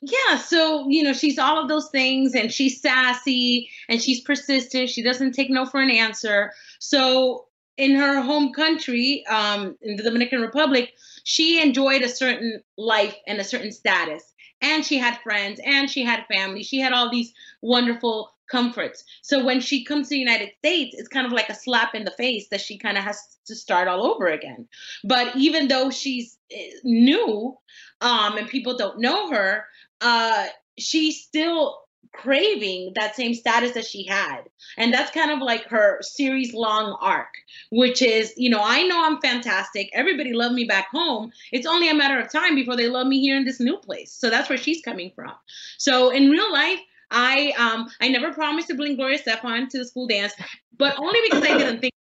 Yeah, 0.01 0.37
so 0.37 0.87
you 0.89 1.03
know, 1.03 1.13
she's 1.13 1.39
all 1.39 1.59
of 1.61 1.67
those 1.67 1.89
things 1.89 2.35
and 2.35 2.51
she's 2.51 2.81
sassy 2.81 3.69
and 3.89 4.01
she's 4.01 4.21
persistent. 4.21 4.89
She 4.89 5.03
doesn't 5.03 5.33
take 5.33 5.49
no 5.49 5.65
for 5.65 5.81
an 5.81 5.89
answer. 5.89 6.51
So 6.79 7.45
in 7.77 7.95
her 7.95 8.21
home 8.21 8.53
country, 8.53 9.25
um, 9.27 9.77
in 9.81 9.95
the 9.95 10.03
Dominican 10.03 10.41
Republic, 10.41 10.93
she 11.23 11.61
enjoyed 11.61 12.01
a 12.01 12.09
certain 12.09 12.61
life 12.77 13.15
and 13.27 13.39
a 13.39 13.43
certain 13.43 13.71
status. 13.71 14.23
And 14.61 14.83
she 14.83 14.97
had 14.97 15.19
friends 15.21 15.59
and 15.63 15.89
she 15.89 16.03
had 16.03 16.25
family. 16.27 16.63
She 16.63 16.79
had 16.79 16.93
all 16.93 17.11
these 17.11 17.31
wonderful 17.61 18.31
comforts. 18.49 19.03
So 19.21 19.43
when 19.43 19.59
she 19.59 19.83
comes 19.83 20.07
to 20.07 20.15
the 20.15 20.19
United 20.19 20.51
States, 20.59 20.95
it's 20.97 21.07
kind 21.07 21.27
of 21.27 21.33
like 21.33 21.49
a 21.49 21.55
slap 21.55 21.93
in 21.93 22.05
the 22.05 22.11
face 22.11 22.47
that 22.49 22.61
she 22.61 22.77
kind 22.77 22.97
of 22.97 23.03
has 23.03 23.21
to 23.47 23.55
start 23.55 23.87
all 23.87 24.03
over 24.03 24.27
again. 24.27 24.67
But 25.03 25.35
even 25.35 25.67
though 25.67 25.91
she's 25.91 26.37
eh, 26.51 26.71
new 26.83 27.55
um, 28.01 28.37
and 28.37 28.47
people 28.47 28.77
don't 28.77 28.99
know 28.99 29.29
her, 29.31 29.65
uh, 30.01 30.47
she's 30.77 31.21
still 31.23 31.79
craving 32.13 32.93
that 32.95 33.15
same 33.15 33.33
status 33.33 33.73
that 33.73 33.85
she 33.85 34.05
had. 34.05 34.41
And 34.77 34.93
that's 34.93 35.11
kind 35.11 35.31
of 35.31 35.39
like 35.39 35.65
her 35.65 35.99
series 36.01 36.53
long 36.53 36.97
arc, 37.01 37.33
which 37.71 38.01
is, 38.01 38.33
you 38.37 38.49
know, 38.49 38.61
I 38.61 38.83
know 38.83 39.03
I'm 39.03 39.21
fantastic. 39.21 39.89
Everybody 39.93 40.33
loved 40.33 40.55
me 40.55 40.65
back 40.65 40.87
home. 40.91 41.31
It's 41.51 41.67
only 41.67 41.89
a 41.89 41.95
matter 41.95 42.19
of 42.19 42.31
time 42.31 42.55
before 42.55 42.75
they 42.75 42.87
love 42.87 43.07
me 43.07 43.21
here 43.21 43.37
in 43.37 43.45
this 43.45 43.59
new 43.59 43.77
place. 43.77 44.13
So 44.13 44.29
that's 44.29 44.49
where 44.49 44.57
she's 44.57 44.81
coming 44.81 45.11
from. 45.15 45.33
So 45.77 46.09
in 46.09 46.29
real 46.29 46.51
life, 46.51 46.79
I 47.09 47.53
um 47.57 47.87
I 48.01 48.09
never 48.09 48.33
promised 48.33 48.67
to 48.67 48.75
bring 48.75 48.97
Gloria 48.97 49.19
Estefan 49.19 49.69
to 49.69 49.77
the 49.77 49.85
school 49.85 50.07
dance, 50.07 50.33
but 50.77 50.99
only 50.99 51.19
because 51.29 51.43
I 51.43 51.57
didn't 51.57 51.79
think 51.79 51.93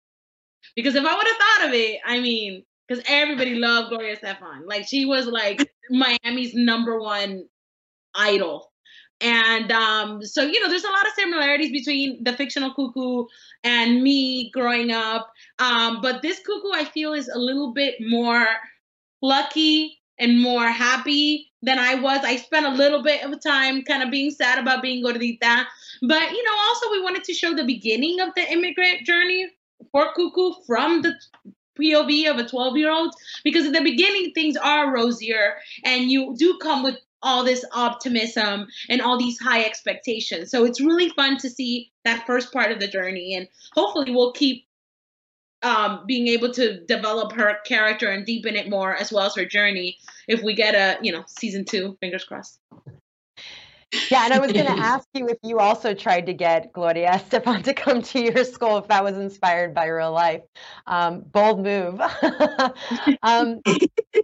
because 0.76 0.94
if 0.94 1.04
I 1.04 1.14
would 1.14 1.26
have 1.26 1.36
thought 1.36 1.68
of 1.68 1.74
it, 1.74 2.00
I 2.04 2.20
mean, 2.20 2.64
because 2.88 3.04
everybody 3.06 3.54
loved 3.54 3.90
Gloria 3.90 4.16
Estefan 4.16 4.66
Like 4.66 4.86
she 4.86 5.04
was 5.04 5.26
like 5.26 5.70
Miami's 5.90 6.54
number 6.54 6.98
one 6.98 7.44
idol 8.14 8.72
and 9.20 9.70
um, 9.72 10.22
so, 10.22 10.42
you 10.42 10.60
know, 10.62 10.68
there's 10.68 10.84
a 10.84 10.90
lot 10.90 11.06
of 11.06 11.12
similarities 11.16 11.72
between 11.72 12.22
the 12.22 12.32
fictional 12.32 12.74
Cucu 12.74 13.26
and 13.62 14.02
me 14.02 14.50
growing 14.50 14.90
up. 14.90 15.32
Um, 15.58 16.00
but 16.02 16.20
this 16.20 16.40
Cucu, 16.46 16.74
I 16.74 16.84
feel, 16.84 17.14
is 17.14 17.28
a 17.28 17.38
little 17.38 17.72
bit 17.72 17.94
more 18.00 18.46
lucky 19.22 19.98
and 20.18 20.40
more 20.40 20.68
happy 20.68 21.50
than 21.62 21.78
I 21.78 21.94
was. 21.94 22.20
I 22.22 22.36
spent 22.36 22.66
a 22.66 22.70
little 22.70 23.02
bit 23.02 23.22
of 23.22 23.42
time 23.42 23.82
kind 23.84 24.02
of 24.02 24.10
being 24.10 24.30
sad 24.30 24.58
about 24.58 24.82
being 24.82 25.02
gordita. 25.02 25.64
But, 26.02 26.30
you 26.30 26.44
know, 26.44 26.58
also 26.68 26.90
we 26.90 27.02
wanted 27.02 27.24
to 27.24 27.32
show 27.32 27.54
the 27.54 27.64
beginning 27.64 28.20
of 28.20 28.30
the 28.36 28.52
immigrant 28.52 29.06
journey 29.06 29.48
for 29.90 30.12
Cucu 30.14 30.54
from 30.66 31.02
the 31.02 31.14
POV 31.78 32.30
of 32.30 32.38
a 32.38 32.48
12 32.48 32.76
year 32.76 32.90
old 32.90 33.14
because 33.42 33.66
at 33.66 33.72
the 33.72 33.82
beginning 33.82 34.32
things 34.32 34.56
are 34.56 34.92
rosier 34.94 35.56
and 35.84 36.10
you 36.10 36.34
do 36.36 36.58
come 36.62 36.82
with 36.82 36.96
all 37.24 37.42
this 37.42 37.64
optimism 37.72 38.68
and 38.88 39.00
all 39.00 39.18
these 39.18 39.40
high 39.40 39.64
expectations. 39.64 40.50
So 40.50 40.64
it's 40.64 40.80
really 40.80 41.08
fun 41.08 41.38
to 41.38 41.50
see 41.50 41.90
that 42.04 42.26
first 42.26 42.52
part 42.52 42.70
of 42.70 42.78
the 42.78 42.86
journey, 42.86 43.34
and 43.34 43.48
hopefully 43.72 44.12
we'll 44.12 44.32
keep 44.32 44.66
um, 45.62 46.04
being 46.06 46.28
able 46.28 46.52
to 46.52 46.84
develop 46.84 47.32
her 47.32 47.56
character 47.64 48.10
and 48.10 48.26
deepen 48.26 48.54
it 48.54 48.68
more 48.68 48.94
as 48.94 49.10
well 49.10 49.24
as 49.24 49.34
her 49.36 49.46
journey 49.46 49.96
if 50.28 50.42
we 50.42 50.54
get 50.54 50.74
a 50.74 51.02
you 51.02 51.10
know 51.10 51.24
season 51.26 51.64
two. 51.64 51.96
Fingers 52.00 52.24
crossed. 52.24 52.60
Yeah, 54.10 54.24
and 54.24 54.32
I 54.32 54.38
was 54.38 54.52
going 54.52 54.66
to 54.76 54.82
ask 54.82 55.06
you 55.14 55.28
if 55.28 55.38
you 55.42 55.58
also 55.58 55.94
tried 55.94 56.26
to 56.26 56.34
get 56.34 56.72
Gloria 56.72 57.10
Estefan 57.12 57.62
to 57.64 57.74
come 57.74 58.02
to 58.02 58.20
your 58.20 58.44
school, 58.44 58.78
if 58.78 58.88
that 58.88 59.02
was 59.02 59.16
inspired 59.16 59.74
by 59.74 59.86
real 59.86 60.12
life. 60.12 60.42
Um, 60.86 61.20
bold 61.20 61.62
move. 61.62 62.00
um, 63.22 63.60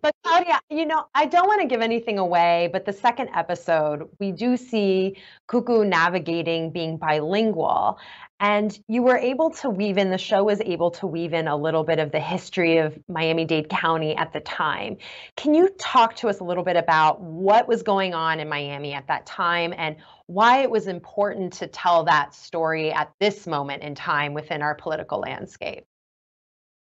but 0.02 0.14
Claudia, 0.24 0.60
you 0.70 0.86
know, 0.86 1.04
I 1.14 1.26
don't 1.26 1.46
want 1.46 1.60
to 1.62 1.66
give 1.66 1.80
anything 1.80 2.18
away, 2.18 2.68
but 2.72 2.84
the 2.84 2.92
second 2.92 3.30
episode, 3.34 4.08
we 4.18 4.32
do 4.32 4.56
see 4.56 5.16
Cucu 5.48 5.86
navigating 5.86 6.70
being 6.70 6.96
bilingual. 6.96 7.98
And 8.40 8.76
you 8.88 9.02
were 9.02 9.18
able 9.18 9.50
to 9.50 9.68
weave 9.68 9.98
in, 9.98 10.10
the 10.10 10.16
show 10.16 10.42
was 10.42 10.62
able 10.62 10.90
to 10.92 11.06
weave 11.06 11.34
in 11.34 11.46
a 11.46 11.56
little 11.56 11.84
bit 11.84 11.98
of 11.98 12.10
the 12.10 12.20
history 12.20 12.78
of 12.78 12.98
Miami 13.06 13.44
Dade 13.44 13.68
County 13.68 14.16
at 14.16 14.32
the 14.32 14.40
time. 14.40 14.96
Can 15.36 15.52
you 15.52 15.68
talk 15.78 16.16
to 16.16 16.28
us 16.30 16.40
a 16.40 16.44
little 16.44 16.64
bit 16.64 16.76
about 16.76 17.20
what 17.20 17.68
was 17.68 17.82
going 17.82 18.14
on 18.14 18.40
in 18.40 18.48
Miami 18.48 18.94
at 18.94 19.06
that 19.08 19.26
time 19.26 19.74
and 19.76 19.96
why 20.24 20.62
it 20.62 20.70
was 20.70 20.86
important 20.86 21.52
to 21.54 21.66
tell 21.66 22.04
that 22.04 22.34
story 22.34 22.90
at 22.90 23.12
this 23.20 23.46
moment 23.46 23.82
in 23.82 23.94
time 23.94 24.32
within 24.32 24.62
our 24.62 24.74
political 24.74 25.20
landscape? 25.20 25.84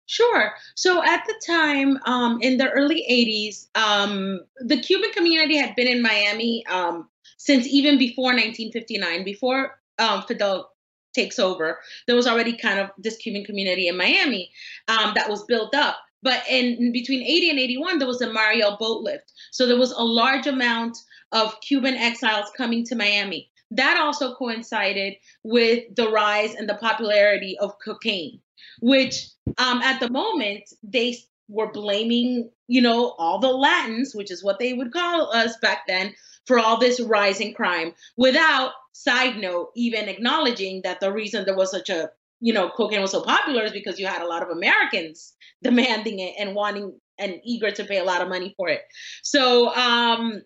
Sure. 0.07 0.53
So 0.77 1.05
at 1.05 1.25
the 1.27 1.35
time, 1.45 1.99
um, 2.07 2.39
in 2.41 2.57
the 2.57 2.71
early 2.71 3.05
80s, 3.11 3.67
um, 3.75 4.41
the 4.61 4.81
Cuban 4.81 5.11
community 5.11 5.57
had 5.57 5.75
been 5.75 5.89
in 5.89 6.03
Miami 6.03 6.65
um, 6.67 7.09
since 7.37 7.67
even 7.67 7.99
before 7.99 8.33
1959, 8.33 9.25
before 9.25 9.81
um, 9.99 10.23
Fidel 10.23 10.71
takes 11.15 11.39
over, 11.39 11.79
there 12.07 12.17
was 12.17 12.27
already 12.27 12.57
kind 12.57 12.79
of 12.79 12.91
this 12.99 13.17
Cuban 13.17 13.45
community 13.45 13.89
in 13.89 13.97
Miami 13.97 14.51
um, 14.89 15.13
that 15.15 15.29
was 15.29 15.45
built 15.45 15.75
up. 15.75 15.97
But 16.23 16.43
in 16.51 16.93
between 16.93 17.23
80 17.23 17.51
and 17.51 17.59
81, 17.59 17.99
there 17.99 18.09
was 18.09 18.21
a 18.21 18.33
Mariel 18.33 18.77
boat 18.79 19.03
lift. 19.03 19.33
So 19.53 19.67
there 19.67 19.79
was 19.79 19.93
a 19.93 20.03
large 20.03 20.47
amount 20.47 20.99
of 21.33 21.61
Cuban 21.61 21.95
exiles 21.95 22.51
coming 22.57 22.85
to 22.87 22.97
Miami. 22.97 23.51
That 23.71 23.99
also 23.99 24.35
coincided 24.35 25.15
with 25.45 25.95
the 25.95 26.11
rise 26.11 26.55
and 26.55 26.69
the 26.69 26.75
popularity 26.75 27.57
of 27.59 27.79
cocaine, 27.85 28.41
which 28.81 29.29
um, 29.59 29.83
at 29.83 30.01
the 30.01 30.11
moment 30.11 30.65
they 30.83 31.19
were 31.49 31.71
blaming, 31.71 32.51
you 32.67 32.81
know, 32.81 33.15
all 33.19 33.39
the 33.39 33.53
Latins, 33.53 34.15
which 34.15 34.31
is 34.31 34.43
what 34.43 34.59
they 34.59 34.73
would 34.73 34.93
call 34.93 35.31
us 35.33 35.57
back 35.59 35.87
then, 35.87 36.15
for 36.49 36.59
all 36.59 36.79
this 36.79 37.01
rising 37.01 37.55
crime 37.55 37.93
without 38.17 38.73
side 38.93 39.37
note 39.37 39.71
even 39.77 40.09
acknowledging 40.09 40.81
that 40.83 40.99
the 40.99 41.13
reason 41.13 41.45
there 41.45 41.57
was 41.57 41.71
such 41.71 41.91
a 41.91 42.11
you 42.41 42.53
know 42.53 42.71
cocaine 42.71 43.03
was 43.03 43.13
so 43.13 43.23
popular 43.23 43.63
is 43.65 43.73
because 43.73 44.01
you 44.01 44.07
had 44.07 44.23
a 44.23 44.27
lot 44.27 44.43
of 44.43 44.49
americans 44.49 45.35
demanding 45.63 46.19
it 46.19 46.35
and 46.39 46.55
wanting 46.55 46.99
and 47.19 47.35
eager 47.45 47.71
to 47.71 47.85
pay 47.85 47.99
a 47.99 48.05
lot 48.05 48.23
of 48.23 48.29
money 48.29 48.55
for 48.57 48.69
it 48.69 48.83
so 49.23 49.73
um 49.75 50.43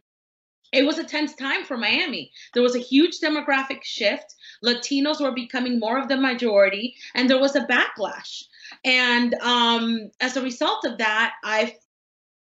it 0.73 0.87
was 0.87 0.99
a 0.99 1.05
tense 1.05 1.35
time 1.35 1.65
for 1.65 1.77
Miami. 1.77 2.33
There 2.55 2.63
was 2.63 2.75
a 2.75 2.79
huge 2.79 3.21
demographic 3.21 3.83
shift. 3.83 4.35
Latinos 4.65 5.21
were 5.21 5.33
becoming 5.33 5.79
more 5.79 5.99
of 5.99 6.09
the 6.09 6.17
majority, 6.17 6.97
and 7.15 7.29
there 7.29 7.39
was 7.39 7.55
a 7.55 7.67
backlash. 7.67 8.45
And 8.85 9.35
um, 9.35 10.11
as 10.21 10.37
a 10.37 10.43
result 10.43 10.87
of 10.87 10.97
that, 10.99 11.35
I 11.45 11.77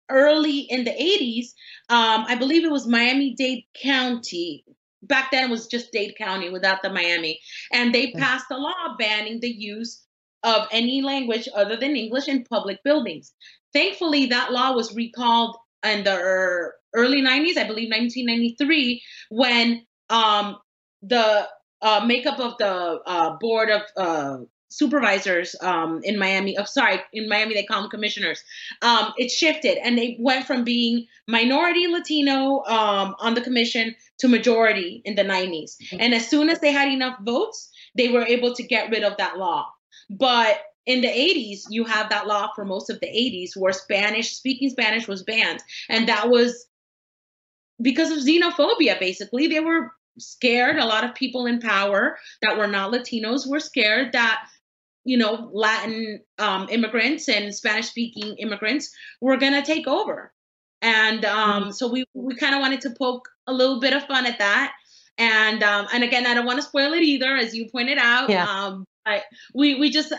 early 0.10 0.60
in 0.60 0.84
the 0.84 0.92
80s, 0.92 1.48
um, 1.90 2.26
I 2.28 2.36
believe 2.36 2.64
it 2.64 2.72
was 2.72 2.88
Miami 2.88 3.36
Dade 3.36 3.64
County. 3.82 4.64
Back 5.04 5.32
then, 5.32 5.46
it 5.46 5.52
was 5.52 5.68
just 5.68 5.92
Dade 5.92 6.16
County 6.18 6.50
without 6.50 6.82
the 6.82 6.90
Miami. 6.90 7.40
And 7.72 7.94
they 7.94 8.08
mm. 8.08 8.18
passed 8.18 8.46
a 8.52 8.58
law 8.58 8.96
banning 8.98 9.40
the 9.40 9.50
use 9.50 10.04
of 10.44 10.68
any 10.72 11.02
language 11.02 11.48
other 11.56 11.76
than 11.76 11.96
English 11.96 12.28
in 12.28 12.44
public 12.44 12.84
buildings. 12.84 13.34
Thankfully, 13.74 14.28
that 14.28 14.52
law 14.52 14.74
was 14.74 14.96
recalled 14.96 15.58
in 15.84 16.04
the 16.04 16.72
early 16.94 17.22
90s, 17.22 17.58
I 17.58 17.68
believe 17.68 17.92
1993, 17.92 19.02
when 19.30 19.86
um, 20.10 20.58
the 21.02 21.48
uh, 21.82 22.04
makeup 22.06 22.40
of 22.40 22.58
the 22.58 23.00
uh, 23.06 23.38
board 23.40 23.70
of 23.70 23.82
uh, 23.96 24.38
supervisors 24.70 25.56
um, 25.62 26.02
in 26.04 26.20
Miami. 26.20 26.58
Oh, 26.58 26.66
sorry, 26.66 27.00
in 27.14 27.30
Miami 27.30 27.54
they 27.54 27.64
call 27.64 27.82
them 27.82 27.90
commissioners. 27.90 28.44
Um, 28.82 29.14
it 29.18 29.32
shifted, 29.32 29.78
and 29.78 29.98
they 29.98 30.18
went 30.20 30.46
from 30.46 30.64
being 30.64 31.08
minority 31.28 31.88
Latino 31.88 32.64
um, 32.66 33.16
on 33.20 33.34
the 33.34 33.42
commission 33.42 33.96
to 34.20 34.28
majority 34.28 35.02
in 35.06 35.16
the 35.16 35.24
90s. 35.24 35.78
Mm-hmm. 35.78 35.98
And 36.00 36.14
as 36.14 36.28
soon 36.28 36.50
as 36.50 36.60
they 36.60 36.72
had 36.72 36.90
enough 36.90 37.18
votes, 37.22 37.70
they 37.96 38.10
were 38.10 38.26
able 38.26 38.54
to 38.56 38.64
get 38.64 38.90
rid 38.90 39.04
of 39.04 39.18
that 39.18 39.38
law. 39.38 39.68
But 40.10 40.60
in 40.86 41.02
the 41.02 41.08
80s, 41.08 41.64
you 41.70 41.84
have 41.84 42.10
that 42.10 42.28
law 42.28 42.50
for 42.56 42.66
most 42.66 42.90
of 42.90 43.00
the 43.00 43.08
80s 43.08 43.52
where 43.56 43.74
Spanish, 43.74 44.36
speaking 44.36 44.70
Spanish 44.70 45.08
was 45.08 45.24
banned. 45.24 45.62
And 45.90 46.08
that 46.08 46.30
was 46.30 46.66
because 47.82 48.12
of 48.12 48.20
xenophobia, 48.20 49.00
basically. 49.00 49.48
They 49.48 49.60
were 49.60 49.92
scared. 50.18 50.78
A 50.78 50.86
lot 50.86 51.04
of 51.04 51.14
people 51.14 51.46
in 51.46 51.60
power 51.60 52.18
that 52.42 52.58
were 52.58 52.68
not 52.68 52.92
Latinos 52.92 53.48
were 53.48 53.60
scared 53.60 54.14
that 54.14 54.48
you 55.08 55.18
know, 55.18 55.50
Latin 55.54 56.20
um, 56.38 56.68
immigrants 56.70 57.30
and 57.30 57.56
Spanish 57.56 57.88
speaking 57.88 58.36
immigrants 58.40 58.94
were 59.22 59.38
going 59.38 59.54
to 59.54 59.62
take 59.62 59.88
over. 59.88 60.34
And 60.82 61.24
um, 61.24 61.62
mm-hmm. 61.64 61.72
so 61.72 61.88
we, 61.88 62.04
we 62.14 62.36
kind 62.36 62.54
of 62.54 62.60
wanted 62.60 62.82
to 62.82 62.90
poke 62.92 63.28
a 63.48 63.54
little 63.54 63.80
bit 63.80 63.94
of 63.94 64.04
fun 64.04 64.26
at 64.26 64.38
that. 64.40 64.74
And 65.18 65.64
um, 65.64 65.88
and 65.94 66.04
again, 66.04 66.28
I 66.28 66.34
don't 66.34 66.46
want 66.46 66.58
to 66.58 66.64
spoil 66.64 66.94
it 66.94 67.02
either, 67.02 67.36
as 67.38 67.56
you 67.56 67.70
pointed 67.72 67.98
out. 67.98 68.30
Yeah. 68.30 68.46
Um, 68.46 68.86
I, 69.06 69.24
we 69.56 69.80
we 69.80 69.90
just 69.90 70.14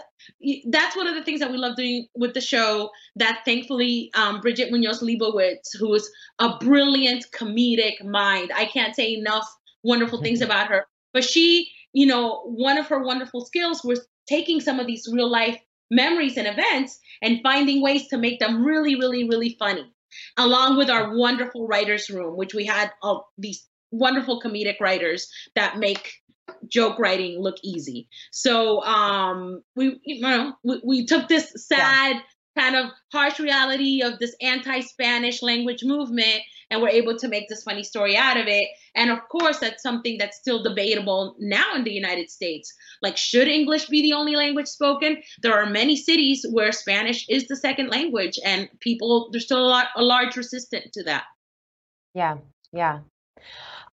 that's 0.70 0.96
one 0.96 1.06
of 1.06 1.14
the 1.14 1.22
things 1.22 1.40
that 1.40 1.52
we 1.52 1.58
love 1.58 1.76
doing 1.76 2.06
with 2.16 2.34
the 2.34 2.40
show. 2.40 2.90
That 3.14 3.42
thankfully, 3.44 4.10
um, 4.14 4.40
Brigitte 4.40 4.72
Munoz 4.72 5.02
Liebowitz, 5.02 5.76
who 5.78 5.94
is 5.94 6.10
a 6.40 6.56
brilliant 6.58 7.26
comedic 7.32 8.02
mind, 8.04 8.50
I 8.56 8.64
can't 8.64 8.96
say 8.96 9.14
enough 9.14 9.46
wonderful 9.84 10.20
things 10.22 10.40
about 10.40 10.68
her. 10.68 10.86
But 11.12 11.22
she, 11.22 11.70
you 11.92 12.06
know, 12.06 12.42
one 12.46 12.78
of 12.78 12.86
her 12.88 13.00
wonderful 13.00 13.44
skills 13.44 13.84
was 13.84 14.04
taking 14.28 14.60
some 14.60 14.78
of 14.78 14.86
these 14.86 15.08
real 15.12 15.30
life 15.30 15.58
memories 15.90 16.36
and 16.36 16.46
events 16.46 16.98
and 17.22 17.40
finding 17.42 17.82
ways 17.82 18.08
to 18.08 18.18
make 18.18 18.38
them 18.40 18.62
really, 18.62 18.94
really, 18.94 19.28
really 19.28 19.56
funny, 19.58 19.90
along 20.36 20.76
with 20.76 20.90
our 20.90 21.16
wonderful 21.16 21.66
writers' 21.66 22.10
room, 22.10 22.36
which 22.36 22.54
we 22.54 22.66
had 22.66 22.90
all 23.02 23.28
these 23.38 23.66
wonderful 23.90 24.40
comedic 24.40 24.80
writers 24.80 25.28
that 25.54 25.78
make 25.78 26.12
joke 26.68 26.98
writing 26.98 27.40
look 27.40 27.56
easy. 27.62 28.08
So 28.32 28.82
um, 28.84 29.62
we 29.76 30.00
you 30.04 30.20
know 30.20 30.54
we, 30.64 30.80
we 30.84 31.06
took 31.06 31.28
this 31.28 31.52
sad 31.56 32.16
yeah. 32.16 32.20
kind 32.56 32.76
of 32.76 32.90
harsh 33.12 33.38
reality 33.38 34.02
of 34.02 34.18
this 34.18 34.34
anti-Spanish 34.40 35.42
language 35.42 35.84
movement 35.84 36.40
and 36.70 36.82
we're 36.82 36.88
able 36.88 37.16
to 37.18 37.28
make 37.28 37.48
this 37.48 37.62
funny 37.62 37.82
story 37.82 38.16
out 38.16 38.36
of 38.36 38.46
it. 38.46 38.68
And 38.94 39.10
of 39.10 39.20
course, 39.28 39.58
that's 39.58 39.82
something 39.82 40.18
that's 40.18 40.36
still 40.36 40.62
debatable 40.62 41.36
now 41.38 41.74
in 41.74 41.84
the 41.84 41.92
United 41.92 42.30
States. 42.30 42.72
Like, 43.02 43.16
should 43.16 43.48
English 43.48 43.86
be 43.86 44.02
the 44.02 44.12
only 44.12 44.36
language 44.36 44.66
spoken? 44.66 45.22
There 45.42 45.54
are 45.54 45.66
many 45.66 45.96
cities 45.96 46.44
where 46.50 46.72
Spanish 46.72 47.26
is 47.28 47.46
the 47.46 47.56
second 47.56 47.88
language, 47.88 48.38
and 48.44 48.68
people 48.80 49.30
there's 49.30 49.44
still 49.44 49.64
a, 49.64 49.68
lot, 49.68 49.86
a 49.96 50.02
large 50.02 50.36
resistance 50.36 50.90
to 50.92 51.04
that. 51.04 51.24
Yeah, 52.14 52.38
yeah. 52.72 53.00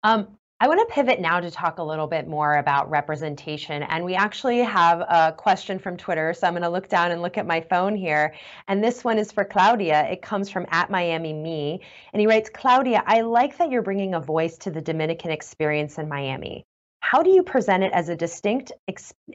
Um, 0.03 0.37
I 0.61 0.69
want 0.69 0.87
to 0.87 0.93
pivot 0.93 1.19
now 1.19 1.41
to 1.41 1.51
talk 1.51 1.79
a 1.79 1.83
little 1.83 2.07
bit 2.07 2.29
more 2.29 2.55
about 2.55 2.89
representation. 2.89 3.83
And 3.83 4.05
we 4.05 4.15
actually 4.15 4.59
have 4.59 5.01
a 5.01 5.33
question 5.37 5.79
from 5.79 5.97
Twitter. 5.97 6.33
So 6.33 6.47
I'm 6.47 6.53
going 6.53 6.63
to 6.63 6.69
look 6.69 6.87
down 6.87 7.11
and 7.11 7.21
look 7.21 7.37
at 7.37 7.45
my 7.45 7.59
phone 7.59 7.93
here. 7.93 8.33
And 8.69 8.81
this 8.81 9.03
one 9.03 9.19
is 9.19 9.33
for 9.33 9.43
Claudia. 9.43 10.07
It 10.09 10.21
comes 10.21 10.49
from 10.49 10.65
at 10.69 10.89
Miami 10.89 11.33
Me. 11.33 11.81
And 12.13 12.21
he 12.21 12.27
writes 12.27 12.49
Claudia, 12.49 13.03
I 13.05 13.19
like 13.21 13.57
that 13.57 13.69
you're 13.69 13.81
bringing 13.81 14.13
a 14.13 14.19
voice 14.21 14.57
to 14.59 14.71
the 14.71 14.81
Dominican 14.81 15.29
experience 15.29 15.97
in 15.97 16.07
Miami. 16.07 16.63
How 17.01 17.21
do 17.21 17.31
you 17.31 17.43
present 17.43 17.83
it 17.83 17.91
as 17.91 18.07
a 18.07 18.15
distinct 18.15 18.71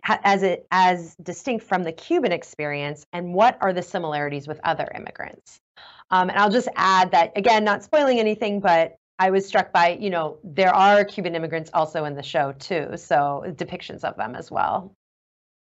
as 0.09 0.43
it 0.43 0.67
as 0.73 1.15
distinct 1.23 1.67
from 1.67 1.85
the 1.85 1.93
Cuban 1.93 2.33
experience 2.33 3.07
and 3.13 3.33
what 3.33 3.59
are 3.61 3.73
the 3.73 3.83
similarities 3.83 4.49
with 4.49 4.59
other 4.65 4.89
immigrants? 4.93 5.61
Um, 6.11 6.31
and 6.31 6.39
I'll 6.39 6.51
just 6.51 6.69
add 6.75 7.13
that 7.13 7.33
again, 7.37 7.63
not 7.63 7.85
spoiling 7.85 8.19
anything, 8.19 8.59
but 8.59 8.97
I 9.21 9.31
was 9.31 9.47
struck 9.47 9.71
by, 9.71 9.99
you 10.01 10.09
know, 10.09 10.39
there 10.43 10.75
are 10.75 11.05
Cuban 11.05 11.35
immigrants 11.35 11.71
also 11.75 12.07
in 12.07 12.15
the 12.15 12.23
show 12.23 12.53
too, 12.53 12.97
so 12.97 13.45
depictions 13.49 14.03
of 14.03 14.17
them 14.17 14.35
as 14.35 14.51
well. 14.51 14.97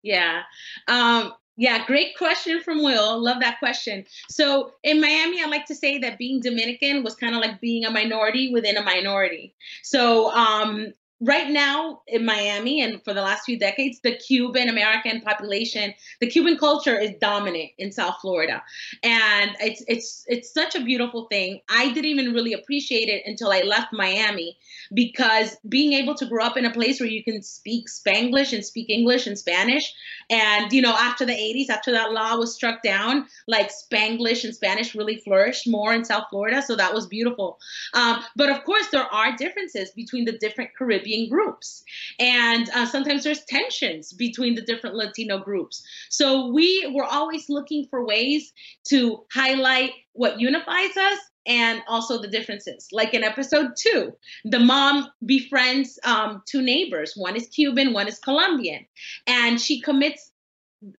Yeah. 0.04 0.44
Um, 0.88 1.34
yeah, 1.58 1.86
great 1.86 2.16
question 2.18 2.62
from 2.62 2.84
Will. 2.84 3.22
Love 3.22 3.42
that 3.42 3.58
question. 3.58 4.06
So 4.30 4.74
in 4.84 5.02
Miami, 5.02 5.44
I 5.44 5.48
like 5.48 5.66
to 5.66 5.76
say 5.76 5.98
that 5.98 6.20
being 6.20 6.40
Dominican 6.40 7.04
was 7.04 7.16
kind 7.16 7.34
of 7.34 7.42
like 7.42 7.60
being 7.60 7.84
a 7.84 7.92
minority 7.92 8.54
within 8.54 8.78
a 8.78 8.84
minority. 8.84 9.56
So 9.82 10.32
um, 10.32 10.94
right 11.22 11.50
now 11.50 12.02
in 12.08 12.26
Miami 12.26 12.82
and 12.82 13.02
for 13.04 13.14
the 13.14 13.22
last 13.22 13.46
few 13.46 13.58
decades, 13.58 14.00
the 14.02 14.16
Cuban 14.16 14.70
American 14.70 15.22
population, 15.22 15.94
the 16.20 16.28
Cuban 16.28 16.58
culture 16.58 16.98
is 16.98 17.12
dominant 17.22 17.70
in 17.78 17.92
South 17.92 18.16
Florida. 18.22 18.64
And 19.04 19.52
it's 19.60 19.84
it's 19.88 20.26
it's 20.28 20.52
such 20.52 20.76
a 20.76 20.82
beautiful 20.82 21.28
thing. 21.28 21.62
I 21.70 21.94
didn't 21.94 22.10
even 22.10 22.34
really 22.34 22.54
appreciate 22.54 23.08
it 23.08 23.22
until 23.26 23.52
I 23.52 23.62
left 23.62 23.94
Miami 23.94 24.58
because 24.94 25.58
being 25.70 25.94
able 25.94 26.16
to 26.16 26.26
grow 26.26 26.44
up 26.44 26.58
in 26.58 26.66
a 26.66 26.74
place 26.74 27.00
where 27.00 27.10
you 27.10 27.24
can 27.24 27.44
speak 27.44 27.88
Spanglish 27.88 28.52
and 28.52 28.66
speak 28.66 28.90
English 28.90 29.28
and 29.28 29.38
Spanish 29.38 29.94
and 30.30 30.74
you 30.74 30.82
know 30.82 30.94
after 30.94 31.26
the 31.26 31.34
80s 31.34 31.70
after 31.70 31.92
that 31.92 32.12
law 32.12 32.36
was 32.36 32.56
struck 32.56 32.82
down 32.82 33.28
like 33.48 33.70
Spanglish 33.70 34.44
and 34.44 34.56
Spanish 34.56 34.96
really 34.96 35.18
flourished 35.18 35.68
more 35.68 35.94
in 35.94 36.04
South 36.04 36.26
Florida 36.32 36.62
so 36.62 36.76
that 36.76 36.94
was 36.94 37.06
beautiful. 37.06 37.60
Um, 37.94 38.24
but 38.36 38.50
of 38.50 38.64
course 38.64 38.88
there 38.92 39.06
are 39.06 39.36
differences 39.38 39.92
between 39.92 40.26
the 40.26 40.38
different 40.40 40.72
Caribbean 40.76 41.11
groups. 41.30 41.84
And 42.20 42.70
uh, 42.70 42.86
sometimes 42.86 43.24
there's 43.24 43.44
tensions 43.46 44.14
between 44.14 44.56
the 44.56 44.62
different 44.62 44.96
Latino 44.96 45.40
groups. 45.40 45.84
So 46.10 46.48
we 46.48 46.92
were 46.94 47.06
always 47.06 47.50
looking 47.50 47.88
for 47.90 48.06
ways 48.06 48.54
to 48.90 49.24
highlight 49.34 49.92
what 50.14 50.40
unifies 50.40 50.96
us 50.98 51.20
and 51.46 51.82
also 51.88 52.22
the 52.22 52.28
differences. 52.28 52.88
Like 52.92 53.14
in 53.14 53.24
episode 53.24 53.72
two, 53.78 54.14
the 54.46 54.60
mom 54.60 55.10
befriends 55.26 56.00
um, 56.04 56.44
two 56.46 56.62
neighbors. 56.62 57.14
One 57.16 57.36
is 57.36 57.48
Cuban, 57.48 57.94
one 57.94 58.08
is 58.08 58.20
Colombian. 58.20 58.86
And 59.28 59.60
she 59.60 59.82
commits 59.82 60.32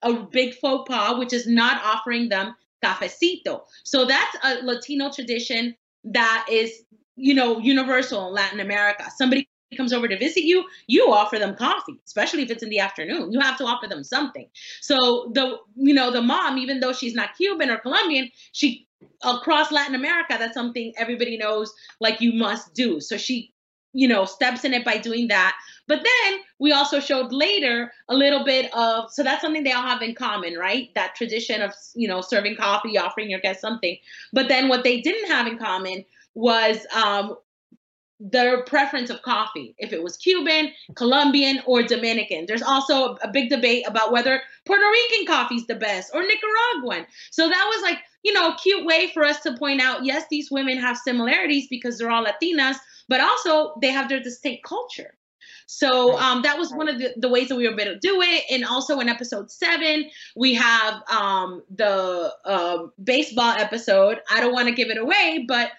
a 0.03 0.15
big 0.15 0.55
faux 0.55 0.89
pas, 0.89 1.19
which 1.19 1.33
is 1.33 1.47
not 1.47 1.83
offering 1.85 2.29
them 2.29 2.55
cafecito. 2.85 3.63
So 3.85 4.05
that's 4.05 4.37
a 4.43 4.65
Latino 4.65 5.11
tradition 5.11 5.77
that 6.05 6.47
is, 6.51 6.83
you 7.17 7.35
know, 7.35 7.59
universal 7.59 8.27
in 8.29 8.35
Latin 8.35 8.61
America. 8.61 9.05
Somebody 9.17 9.49
comes 9.77 9.93
over 9.93 10.09
to 10.09 10.19
visit 10.19 10.43
you, 10.45 10.65
you 10.87 11.13
offer 11.13 11.39
them 11.39 11.55
coffee, 11.55 11.99
especially 12.07 12.43
if 12.43 12.51
it's 12.51 12.63
in 12.63 12.71
the 12.71 12.79
afternoon. 12.79 13.33
You 13.33 13.41
have 13.41 13.59
to 13.59 13.65
offer 13.65 13.87
them 13.87 14.05
something. 14.05 14.49
So 14.81 15.31
the 15.35 15.59
you 15.77 15.95
know 15.95 16.11
the 16.11 16.23
mom, 16.23 16.59
even 16.59 16.81
though 16.81 16.93
she's 16.93 17.15
not 17.15 17.37
Cuban 17.37 17.71
or 17.71 17.79
Colombian, 17.79 18.31
she 18.53 18.87
across 19.23 19.73
Latin 19.73 19.95
America, 19.95 20.37
that's 20.39 20.55
something 20.55 20.93
everybody 20.97 21.37
knows 21.37 21.73
like 22.01 22.21
you 22.21 22.33
must 22.33 22.75
do. 22.75 23.01
So 23.01 23.17
she 23.17 23.53
you 23.95 24.09
know 24.09 24.25
steps 24.25 24.65
in 24.65 24.73
it 24.75 24.85
by 24.85 24.99
doing 24.99 25.29
that. 25.29 25.57
But 25.89 26.05
then 26.05 26.41
we 26.59 26.73
also 26.73 27.01
showed 27.01 27.33
later 27.33 27.93
a 28.09 28.15
little 28.15 28.45
bit 28.45 28.73
of 28.75 29.11
so 29.11 29.23
that's 29.23 29.43
something 29.43 29.65
they 29.65 29.73
all 29.73 29.83
have 29.83 30.03
in 30.03 30.15
common, 30.15 30.55
right? 30.55 30.91
That 30.95 31.15
tradition 31.15 31.63
of 31.63 31.73
you 31.95 32.09
know 32.09 32.21
serving 32.21 32.57
coffee, 32.57 32.99
offering 32.99 33.31
your 33.31 33.41
guests 33.41 33.63
something. 33.63 33.97
But 34.33 34.49
then 34.49 34.69
what 34.69 34.85
they 34.85 35.01
didn't 35.01 35.29
have 35.29 35.47
in 35.47 35.59
common 35.59 36.05
was 36.35 36.87
um, 36.95 37.37
their 38.31 38.63
preference 38.63 39.11
of 39.11 39.21
coffee, 39.23 39.75
if 39.79 39.93
it 39.93 40.03
was 40.03 40.17
Cuban, 40.17 40.73
Colombian, 40.95 41.61
or 41.67 41.83
Dominican. 41.83 42.47
There's 42.47 42.63
also 42.63 43.17
a 43.17 43.29
big 43.29 43.51
debate 43.51 43.85
about 43.87 44.13
whether 44.13 44.41
Puerto 44.65 44.85
Rican 44.85 45.27
coffee 45.27 45.57
is 45.57 45.67
the 45.67 45.75
best 45.75 46.13
or 46.15 46.23
Nicaraguan. 46.23 47.07
So 47.31 47.49
that 47.49 47.71
was 47.75 47.83
like, 47.83 47.99
you 48.23 48.33
know, 48.33 48.51
a 48.51 48.57
cute 48.57 48.87
way 48.87 49.11
for 49.13 49.25
us 49.25 49.41
to 49.41 49.57
point 49.57 49.81
out 49.81 50.05
yes, 50.05 50.25
these 50.31 50.51
women 50.51 50.79
have 50.79 50.97
similarities 50.97 51.67
because 51.69 51.99
they're 51.99 52.11
all 52.11 52.25
Latinas, 52.25 52.77
but 53.09 53.21
also 53.21 53.75
they 53.81 53.91
have 53.91 54.09
their 54.09 54.21
distinct 54.21 54.63
culture. 54.63 55.15
So 55.75 56.19
um, 56.19 56.43
that 56.43 56.59
was 56.59 56.71
one 56.71 56.87
of 56.87 56.99
the, 56.99 57.15
the, 57.17 57.31
ways 57.31 57.49
that 57.49 57.57
we 57.57 57.67
were 57.67 57.73
able 57.73 57.95
to 57.95 57.99
do 57.99 58.21
it. 58.21 58.45
And 58.51 58.63
also 58.63 59.01
in 59.01 59.09
episode 59.09 59.51
seven, 59.51 60.11
we 60.37 60.53
have 60.53 61.03
um, 61.11 61.63
the 61.75 62.31
uh, 62.45 62.79
baseball 63.03 63.55
episode. 63.57 64.21
I 64.31 64.41
don't 64.41 64.53
want 64.53 64.69
to 64.69 64.75
give 64.75 64.91
it 64.91 64.99
away, 64.99 65.47
but 65.49 65.71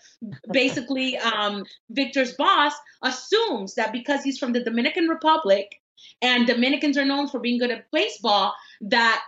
basically, 0.51 1.15
um, 1.34 1.63
Victor's 1.91 2.34
boss 2.34 2.73
assumes 3.03 3.75
that 3.75 3.91
because 3.93 4.23
he's 4.23 4.39
from 4.39 4.51
the 4.51 4.63
Dominican 4.63 5.08
Republic 5.08 5.79
and 6.23 6.47
Dominicans 6.47 6.97
are 6.97 7.06
known 7.06 7.27
for 7.27 7.39
being 7.39 7.60
good 7.60 7.69
at 7.69 7.86
baseball, 7.91 8.56
that, 8.82 9.21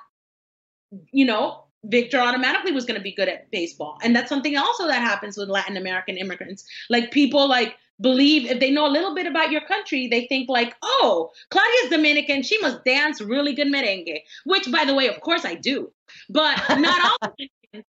you 1.11 1.25
know, 1.25 1.65
Victor 1.83 2.19
automatically 2.19 2.71
was 2.71 2.85
going 2.85 2.97
to 2.99 3.03
be 3.03 3.13
good 3.13 3.29
at 3.29 3.51
baseball. 3.51 3.99
And 4.01 4.15
that's 4.15 4.29
something 4.29 4.57
also 4.57 4.87
that 4.87 5.01
happens 5.01 5.37
with 5.37 5.47
Latin 5.47 5.77
American 5.77 6.17
immigrants. 6.17 6.65
Like 6.89 7.11
people 7.11 7.47
like 7.47 7.75
believe 7.99 8.49
if 8.49 8.59
they 8.59 8.71
know 8.71 8.85
a 8.85 8.91
little 8.91 9.15
bit 9.15 9.25
about 9.25 9.51
your 9.51 9.61
country, 9.61 10.07
they 10.07 10.25
think 10.27 10.49
like, 10.49 10.75
oh, 10.81 11.31
Claudia's 11.49 11.89
Dominican, 11.89 12.43
she 12.43 12.59
must 12.59 12.83
dance 12.83 13.21
really 13.21 13.53
good 13.53 13.67
merengue. 13.67 14.19
Which, 14.45 14.71
by 14.71 14.85
the 14.85 14.93
way, 14.93 15.07
of 15.07 15.19
course 15.21 15.45
I 15.45 15.55
do, 15.55 15.91
but 16.29 16.61
not 16.77 17.19
all 17.21 17.33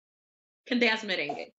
can 0.68 0.80
dance 0.80 1.02
merengue. 1.02 1.52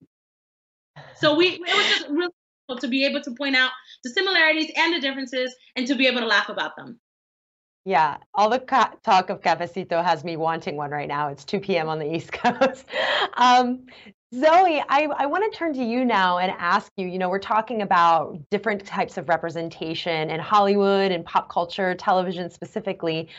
So 1.15 1.35
we 1.35 1.47
it 1.47 1.59
was 1.59 1.87
just 1.87 2.09
really 2.09 2.33
cool 2.67 2.77
to 2.77 2.87
be 2.87 3.05
able 3.05 3.21
to 3.21 3.31
point 3.31 3.55
out 3.55 3.71
the 4.03 4.09
similarities 4.11 4.71
and 4.75 4.95
the 4.95 4.99
differences, 4.99 5.55
and 5.75 5.87
to 5.87 5.95
be 5.95 6.07
able 6.07 6.21
to 6.21 6.27
laugh 6.27 6.49
about 6.49 6.75
them. 6.75 6.99
Yeah, 7.85 8.17
all 8.33 8.49
the 8.49 8.59
ca- 8.59 8.95
talk 9.01 9.29
of 9.29 9.39
cafecito 9.39 10.03
has 10.03 10.25
me 10.25 10.35
wanting 10.35 10.75
one 10.75 10.91
right 10.91 11.07
now. 11.07 11.29
It's 11.29 11.45
2 11.45 11.61
p.m. 11.61 11.87
on 11.87 11.99
the 11.99 12.15
East 12.15 12.31
Coast. 12.33 12.85
um, 13.37 13.85
Zoe, 14.33 14.83
I, 14.89 15.07
I 15.17 15.25
want 15.27 15.49
to 15.49 15.57
turn 15.57 15.73
to 15.75 15.83
you 15.83 16.03
now 16.03 16.39
and 16.39 16.51
ask 16.57 16.91
you, 16.97 17.07
you 17.07 17.17
know, 17.17 17.29
we're 17.29 17.39
talking 17.39 17.81
about 17.81 18.37
different 18.49 18.85
types 18.85 19.17
of 19.17 19.29
representation 19.29 20.29
in 20.29 20.41
Hollywood 20.41 21.13
and 21.13 21.23
pop 21.23 21.49
culture, 21.49 21.95
television 21.95 22.49
specifically. 22.49 23.29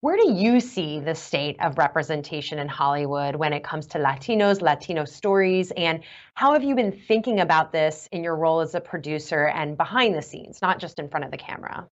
Where 0.00 0.16
do 0.16 0.32
you 0.32 0.60
see 0.60 1.00
the 1.00 1.14
state 1.14 1.56
of 1.60 1.76
representation 1.76 2.58
in 2.60 2.66
Hollywood 2.66 3.36
when 3.36 3.52
it 3.52 3.62
comes 3.62 3.88
to 3.88 3.98
Latinos, 3.98 4.62
Latino 4.62 5.04
stories, 5.04 5.70
and 5.72 6.02
how 6.32 6.54
have 6.54 6.64
you 6.64 6.74
been 6.74 6.92
thinking 6.92 7.40
about 7.40 7.70
this 7.70 8.08
in 8.10 8.24
your 8.24 8.36
role 8.36 8.60
as 8.60 8.74
a 8.74 8.80
producer 8.80 9.48
and 9.48 9.76
behind 9.76 10.14
the 10.14 10.22
scenes, 10.22 10.62
not 10.62 10.78
just 10.78 10.98
in 10.98 11.10
front 11.10 11.26
of 11.26 11.30
the 11.30 11.36
camera? 11.36 11.86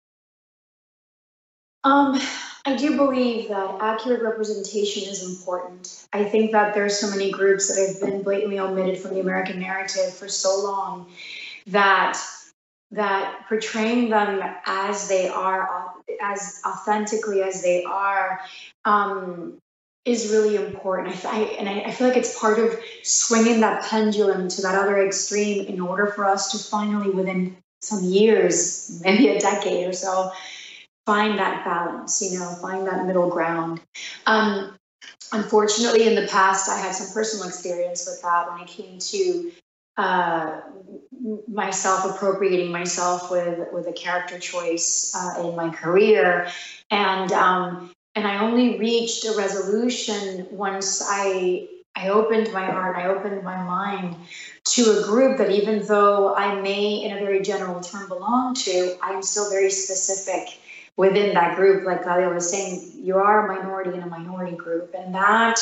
Um, 1.86 2.20
I 2.64 2.74
do 2.74 2.96
believe 2.96 3.48
that 3.48 3.76
accurate 3.80 4.20
representation 4.20 5.04
is 5.04 5.22
important. 5.24 6.04
I 6.12 6.24
think 6.24 6.50
that 6.50 6.74
there's 6.74 6.98
so 6.98 7.08
many 7.08 7.30
groups 7.30 7.68
that 7.68 7.80
have 7.86 8.00
been 8.00 8.24
blatantly 8.24 8.58
omitted 8.58 8.98
from 8.98 9.14
the 9.14 9.20
American 9.20 9.60
narrative 9.60 10.12
for 10.12 10.26
so 10.26 10.64
long 10.64 11.06
that 11.68 12.20
that 12.90 13.46
portraying 13.48 14.08
them 14.10 14.42
as 14.66 15.08
they 15.08 15.28
are, 15.28 15.94
as 16.20 16.60
authentically 16.66 17.42
as 17.42 17.62
they 17.62 17.84
are, 17.84 18.40
um, 18.84 19.58
is 20.04 20.32
really 20.32 20.56
important. 20.56 21.24
I, 21.24 21.30
I, 21.30 21.38
and 21.58 21.68
I, 21.68 21.82
I 21.82 21.90
feel 21.92 22.08
like 22.08 22.16
it's 22.16 22.36
part 22.36 22.58
of 22.58 22.76
swinging 23.04 23.60
that 23.60 23.84
pendulum 23.84 24.48
to 24.48 24.62
that 24.62 24.74
other 24.74 25.06
extreme 25.06 25.66
in 25.66 25.80
order 25.80 26.08
for 26.08 26.24
us 26.24 26.50
to 26.50 26.58
finally, 26.58 27.10
within 27.10 27.56
some 27.80 28.02
years, 28.02 29.00
maybe 29.04 29.28
a 29.28 29.38
decade 29.38 29.86
or 29.86 29.92
so, 29.92 30.32
find 31.06 31.38
that 31.38 31.64
balance, 31.64 32.20
you 32.20 32.38
know, 32.38 32.46
find 32.60 32.86
that 32.86 33.06
middle 33.06 33.30
ground. 33.30 33.80
Um, 34.26 34.76
unfortunately, 35.32 36.06
in 36.06 36.16
the 36.16 36.26
past, 36.26 36.68
I 36.68 36.78
had 36.78 36.94
some 36.94 37.14
personal 37.14 37.46
experience 37.46 38.06
with 38.06 38.20
that 38.22 38.50
when 38.50 38.60
it 38.60 38.66
came 38.66 38.98
to 38.98 39.52
uh, 39.96 40.60
myself 41.48 42.04
appropriating 42.04 42.70
myself 42.70 43.30
with 43.30 43.68
with 43.72 43.86
a 43.86 43.92
character 43.92 44.38
choice 44.38 45.14
uh, 45.16 45.48
in 45.48 45.56
my 45.56 45.70
career, 45.70 46.48
and 46.90 47.32
um, 47.32 47.92
and 48.14 48.26
I 48.26 48.44
only 48.44 48.78
reached 48.78 49.24
a 49.24 49.34
resolution 49.38 50.46
once 50.50 51.02
I 51.02 51.68
I 51.94 52.10
opened 52.10 52.52
my 52.52 52.66
heart, 52.66 52.96
I 52.96 53.06
opened 53.06 53.42
my 53.42 53.62
mind 53.62 54.16
to 54.64 54.98
a 54.98 55.02
group 55.04 55.38
that 55.38 55.50
even 55.50 55.86
though 55.86 56.34
I 56.34 56.60
may, 56.60 57.02
in 57.02 57.16
a 57.16 57.20
very 57.20 57.40
general 57.40 57.80
term, 57.80 58.08
belong 58.08 58.54
to, 58.54 58.98
I'm 59.02 59.22
still 59.22 59.48
very 59.48 59.70
specific 59.70 60.58
within 60.96 61.34
that 61.34 61.56
group. 61.56 61.84
Like 61.84 62.02
Claudia 62.02 62.28
was 62.28 62.50
saying, 62.50 62.92
you 62.94 63.16
are 63.16 63.46
a 63.46 63.56
minority 63.56 63.94
in 63.94 64.02
a 64.02 64.06
minority 64.06 64.56
group, 64.56 64.94
and 64.96 65.14
that 65.14 65.60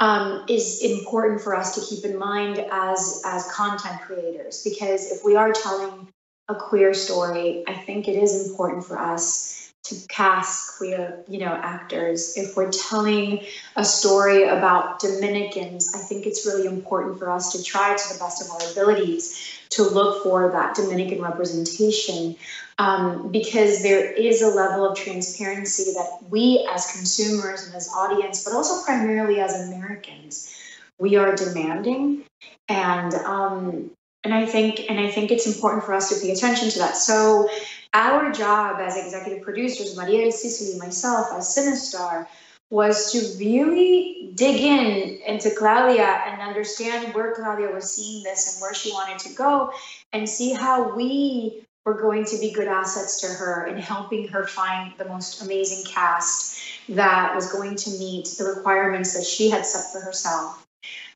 um, 0.00 0.44
is 0.48 0.80
important 0.82 1.40
for 1.40 1.54
us 1.54 1.74
to 1.74 1.94
keep 1.94 2.04
in 2.04 2.18
mind 2.18 2.64
as 2.72 3.22
as 3.24 3.50
content 3.52 4.00
creators 4.00 4.62
because 4.64 5.12
if 5.12 5.24
we 5.24 5.36
are 5.36 5.52
telling 5.52 6.08
a 6.48 6.54
queer 6.54 6.92
story, 6.94 7.62
I 7.68 7.74
think 7.74 8.08
it 8.08 8.16
is 8.16 8.48
important 8.48 8.84
for 8.84 8.98
us 8.98 9.72
to 9.84 9.96
cast 10.08 10.76
queer, 10.76 11.24
you 11.28 11.38
know, 11.38 11.52
actors. 11.62 12.36
If 12.36 12.56
we're 12.56 12.70
telling 12.70 13.44
a 13.76 13.84
story 13.84 14.44
about 14.44 15.00
Dominicans, 15.00 15.94
I 15.94 15.98
think 15.98 16.26
it's 16.26 16.44
really 16.44 16.66
important 16.66 17.18
for 17.18 17.30
us 17.30 17.52
to 17.52 17.62
try 17.62 17.96
to 17.96 18.12
the 18.12 18.18
best 18.18 18.42
of 18.42 18.50
our 18.50 18.70
abilities 18.72 19.60
to 19.70 19.84
look 19.84 20.22
for 20.22 20.50
that 20.50 20.74
Dominican 20.74 21.22
representation 21.22 22.36
um, 22.80 23.30
because 23.30 23.82
there 23.82 24.10
is 24.10 24.40
a 24.40 24.48
level 24.48 24.90
of 24.90 24.96
transparency 24.96 25.92
that 25.92 26.18
we 26.30 26.66
as 26.72 26.90
consumers 26.92 27.66
and 27.66 27.76
as 27.76 27.90
audience, 27.94 28.42
but 28.42 28.54
also 28.54 28.82
primarily 28.82 29.38
as 29.38 29.68
Americans, 29.68 30.50
we 30.98 31.16
are 31.16 31.36
demanding. 31.36 32.24
And 32.70 33.12
um, 33.14 33.90
and 34.24 34.32
I 34.32 34.46
think 34.46 34.88
and 34.88 34.98
I 34.98 35.10
think 35.10 35.30
it's 35.30 35.46
important 35.46 35.84
for 35.84 35.92
us 35.92 36.08
to 36.08 36.24
pay 36.24 36.32
attention 36.32 36.70
to 36.70 36.78
that. 36.78 36.96
So 36.96 37.50
our 37.92 38.32
job 38.32 38.80
as 38.80 38.96
executive 38.96 39.42
producers, 39.42 39.94
Mariel 39.94 40.32
Cisely, 40.32 40.78
myself 40.78 41.28
as 41.34 41.54
Cinestar, 41.54 42.26
was 42.70 43.12
to 43.12 43.38
really 43.38 44.30
dig 44.34 44.58
in 44.58 45.18
into 45.26 45.50
Claudia 45.50 46.22
and 46.26 46.40
understand 46.40 47.12
where 47.12 47.34
Claudia 47.34 47.68
was 47.70 47.94
seeing 47.94 48.22
this 48.22 48.54
and 48.54 48.62
where 48.62 48.72
she 48.72 48.90
wanted 48.90 49.18
to 49.18 49.34
go 49.34 49.70
and 50.14 50.26
see 50.26 50.54
how 50.54 50.94
we 50.96 51.66
were 51.90 52.00
going 52.00 52.24
to 52.24 52.38
be 52.38 52.52
good 52.52 52.68
assets 52.68 53.20
to 53.20 53.26
her 53.26 53.66
in 53.66 53.76
helping 53.76 54.28
her 54.28 54.46
find 54.46 54.92
the 54.96 55.04
most 55.06 55.42
amazing 55.42 55.84
cast 55.84 56.60
that 56.88 57.34
was 57.34 57.50
going 57.52 57.74
to 57.74 57.90
meet 57.98 58.26
the 58.38 58.44
requirements 58.44 59.14
that 59.14 59.24
she 59.24 59.50
had 59.50 59.66
set 59.66 59.90
for 59.92 60.00
herself 60.00 60.64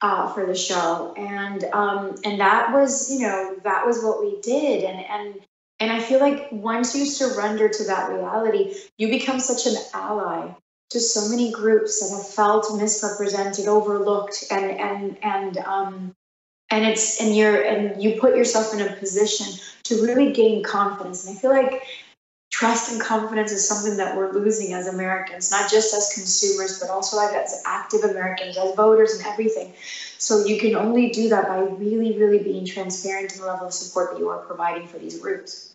uh, 0.03 0.33
for 0.33 0.47
the 0.47 0.55
show. 0.55 1.15
And 1.17 1.63
um, 1.73 2.17
and 2.25 2.41
that 2.41 2.73
was 2.73 3.13
you 3.13 3.21
know 3.21 3.57
that 3.63 3.87
was 3.87 4.03
what 4.03 4.21
we 4.21 4.41
did. 4.41 4.83
And 4.83 5.05
and 5.05 5.41
and 5.79 5.93
I 5.93 6.01
feel 6.01 6.19
like 6.19 6.49
once 6.51 6.97
you 6.97 7.07
surrender 7.07 7.69
to 7.69 7.85
that 7.85 8.11
reality, 8.11 8.75
you 8.99 9.09
become 9.09 9.39
such 9.39 9.67
an 9.67 9.77
ally 9.93 10.51
to 10.91 11.01
so 11.01 11.29
many 11.29 11.53
groups 11.53 12.01
that 12.01 12.17
have 12.17 12.29
felt 12.29 12.67
misrepresented, 12.77 13.69
overlooked, 13.69 14.45
and 14.51 14.65
and 14.65 15.19
and 15.23 15.59
um, 15.59 16.15
and 16.71 16.85
it's 16.85 17.21
and 17.21 17.37
you're 17.37 17.63
and 17.63 18.03
you 18.03 18.21
put 18.21 18.37
yourself 18.37 18.75
in 18.75 18.81
a 18.81 18.93
position 18.97 19.47
to 19.85 20.03
really 20.03 20.33
gain 20.33 20.62
confidence. 20.62 21.27
And 21.27 21.37
I 21.37 21.40
feel 21.40 21.51
like 21.51 21.83
trust 22.51 22.92
and 22.92 23.01
confidence 23.01 23.53
is 23.53 23.66
something 23.68 23.97
that 23.97 24.16
we're 24.16 24.33
losing 24.33 24.75
as 24.75 24.87
Americans, 24.87 25.51
not 25.51 25.70
just 25.70 25.94
as 25.94 26.12
consumers, 26.14 26.79
but 26.79 26.88
also 26.88 27.16
like 27.16 27.35
as 27.35 27.62
active 27.66 28.05
Americans, 28.05 28.57
as 28.57 28.75
voters, 28.75 29.14
and 29.14 29.27
everything. 29.27 29.73
So 30.18 30.44
you 30.44 30.59
can 30.59 30.77
only 30.77 31.11
do 31.11 31.29
that 31.31 31.49
by 31.49 31.59
really, 31.59 32.16
really 32.16 32.42
being 32.42 32.64
transparent 32.64 33.33
in 33.35 33.40
the 33.40 33.47
level 33.47 33.66
of 33.66 33.75
support 33.75 34.12
that 34.12 34.20
you 34.20 34.29
are 34.31 34.38
providing 34.38 34.87
for 34.87 34.99
these 34.99 35.18
groups. 35.18 35.74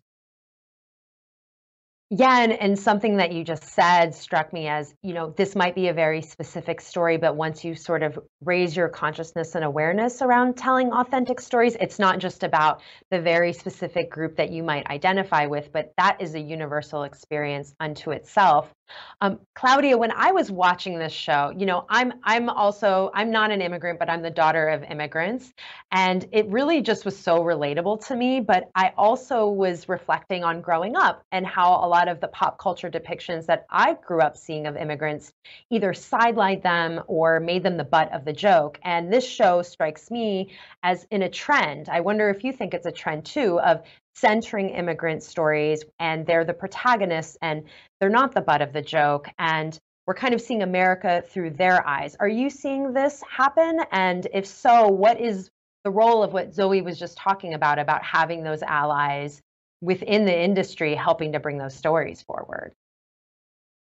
Yeah, 2.12 2.40
and, 2.40 2.52
and 2.54 2.80
something 2.80 3.18
that 3.18 3.32
you 3.34 3.44
just 3.44 3.64
said 3.66 4.16
struck 4.16 4.52
me 4.52 4.68
as, 4.68 4.96
you 5.04 5.14
know, 5.14 5.30
this 5.38 5.56
might 5.56 5.76
be 5.76 5.90
a 5.90 5.94
very 5.94 6.24
specific 6.24 6.82
story, 6.82 7.18
but 7.18 7.36
once 7.36 7.64
you 7.64 7.76
sort 7.76 8.02
of 8.02 8.18
raise 8.42 8.76
your 8.76 8.90
consciousness 8.90 9.54
and 9.54 9.64
awareness 9.64 10.24
around 10.24 10.58
telling 10.58 10.92
authentic 10.92 11.40
stories, 11.40 11.76
it's 11.80 12.00
not 12.00 12.18
just 12.18 12.42
about 12.44 12.82
the 13.12 13.22
very 13.22 13.54
specific 13.54 14.10
group 14.10 14.38
that 14.38 14.50
you 14.50 14.64
might 14.64 14.88
identify 14.90 15.46
with, 15.46 15.72
but 15.72 15.94
that 15.98 16.20
is 16.20 16.34
a 16.34 16.40
universal 16.40 17.04
experience 17.04 17.76
unto 17.80 18.10
itself. 18.10 18.74
Um, 19.22 19.40
Claudia, 19.56 19.98
when 19.98 20.12
I 20.12 20.32
was 20.32 20.52
watching 20.52 20.98
this 20.98 21.14
show, 21.14 21.54
you 21.58 21.66
know, 21.66 21.86
I'm 21.90 22.14
I'm 22.24 22.50
also 22.50 23.12
I'm 23.14 23.32
not 23.32 23.52
an 23.52 23.62
immigrant, 23.62 24.00
but 24.00 24.10
I'm 24.10 24.22
the 24.22 24.30
daughter 24.30 24.70
of 24.70 24.84
immigrants, 24.84 25.54
and 25.92 26.28
it 26.32 26.48
really 26.48 26.82
just 26.82 27.06
was 27.06 27.18
so 27.18 27.40
relatable 27.44 28.06
to 28.08 28.16
me. 28.16 28.40
But 28.40 28.70
I 28.76 28.94
also 28.98 29.48
was 29.48 29.90
reflecting 29.90 30.44
on 30.44 30.62
growing 30.62 30.96
up 30.96 31.24
and 31.32 31.46
how 31.46 31.84
a 31.84 31.88
lot 31.88 32.08
of 32.08 32.20
the 32.20 32.28
pop 32.28 32.58
culture 32.58 32.90
depictions 32.90 33.46
that 33.48 33.66
I 33.70 33.94
grew 33.94 34.22
up 34.22 34.38
seeing 34.38 34.68
of 34.68 34.78
immigrants 34.78 35.34
either 35.70 35.94
sidelined 35.94 36.64
them 36.64 37.02
or 37.08 37.40
made 37.40 37.64
them 37.64 37.78
the 37.78 37.84
butt 37.84 38.14
of 38.14 38.26
the 38.26 38.34
joke. 38.34 38.80
And 38.84 39.12
this 39.12 39.28
show 39.28 39.62
strikes 39.62 40.10
me 40.10 40.52
as 40.84 41.06
in 41.12 41.24
a 41.24 41.30
trend. 41.30 41.90
I 41.90 42.02
wonder 42.02 42.30
if 42.30 42.44
you 42.44 42.54
think 42.54 42.74
it's 42.74 42.86
a 42.86 42.92
trend 42.92 43.26
too 43.26 43.60
of 43.60 43.84
centering 44.20 44.70
immigrant 44.70 45.24
stories 45.24 45.84
and 46.00 46.26
they're 46.26 46.46
the 46.46 46.54
protagonists 46.54 47.38
and 47.42 47.64
they're 48.00 48.10
not 48.10 48.34
the 48.34 48.42
butt 48.42 48.62
of 48.62 48.74
the 48.74 48.82
joke 48.82 49.28
and 49.40 49.80
we're 50.06 50.16
kind 50.16 50.34
of 50.34 50.42
seeing 50.42 50.64
America 50.64 51.24
through 51.30 51.52
their 51.52 51.88
eyes. 51.88 52.16
Are 52.20 52.28
you 52.28 52.50
seeing 52.50 52.94
this 52.94 53.22
happen? 53.30 53.80
And 53.92 54.28
if 54.34 54.48
so, 54.48 54.88
what 54.88 55.22
is 55.22 55.52
the 55.84 55.92
role 55.92 56.24
of 56.24 56.34
what 56.34 56.54
Zoe 56.54 56.82
was 56.82 56.98
just 56.98 57.16
talking 57.16 57.54
about, 57.54 57.78
about 57.78 58.04
having 58.04 58.44
those 58.44 58.64
allies 58.64 59.42
within 59.82 60.26
the 60.26 60.38
industry 60.38 60.96
helping 60.96 61.34
to 61.34 61.40
bring 61.40 61.58
those 61.60 61.76
stories 61.76 62.22
forward? 62.24 62.74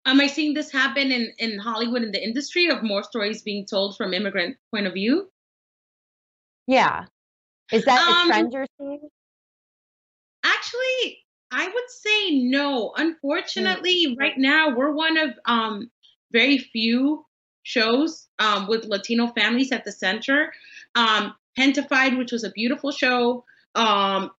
Am 0.05 0.19
I 0.19 0.27
seeing 0.27 0.53
this 0.53 0.71
happen 0.71 1.11
in, 1.11 1.31
in 1.37 1.59
Hollywood 1.59 2.01
in 2.01 2.11
the 2.11 2.23
industry 2.23 2.69
of 2.69 2.81
more 2.81 3.03
stories 3.03 3.43
being 3.43 3.65
told 3.65 3.95
from 3.95 4.13
immigrant 4.13 4.57
point 4.71 4.87
of 4.87 4.93
view? 4.93 5.29
Yeah. 6.65 7.05
Is 7.71 7.85
that 7.85 7.99
Um, 8.01 8.29
a 8.29 8.31
trend 8.31 8.53
you're 8.53 8.65
seeing? 8.79 9.09
Actually, 10.43 11.19
I 11.51 11.67
would 11.67 11.89
say 11.89 12.39
no. 12.43 12.93
Unfortunately, 12.95 14.15
right 14.19 14.37
now 14.37 14.75
we're 14.75 14.91
one 14.91 15.17
of 15.17 15.31
um, 15.45 15.89
very 16.31 16.57
few 16.57 17.25
shows 17.63 18.27
um, 18.39 18.67
with 18.67 18.85
Latino 18.85 19.27
families 19.27 19.71
at 19.71 19.83
the 19.85 19.91
center. 19.91 20.53
Um, 20.95 21.33
Gentefied, 21.57 22.17
which 22.17 22.31
was 22.31 22.43
a 22.43 22.51
beautiful 22.51 22.91
show, 22.91 23.43
um, 23.75 24.31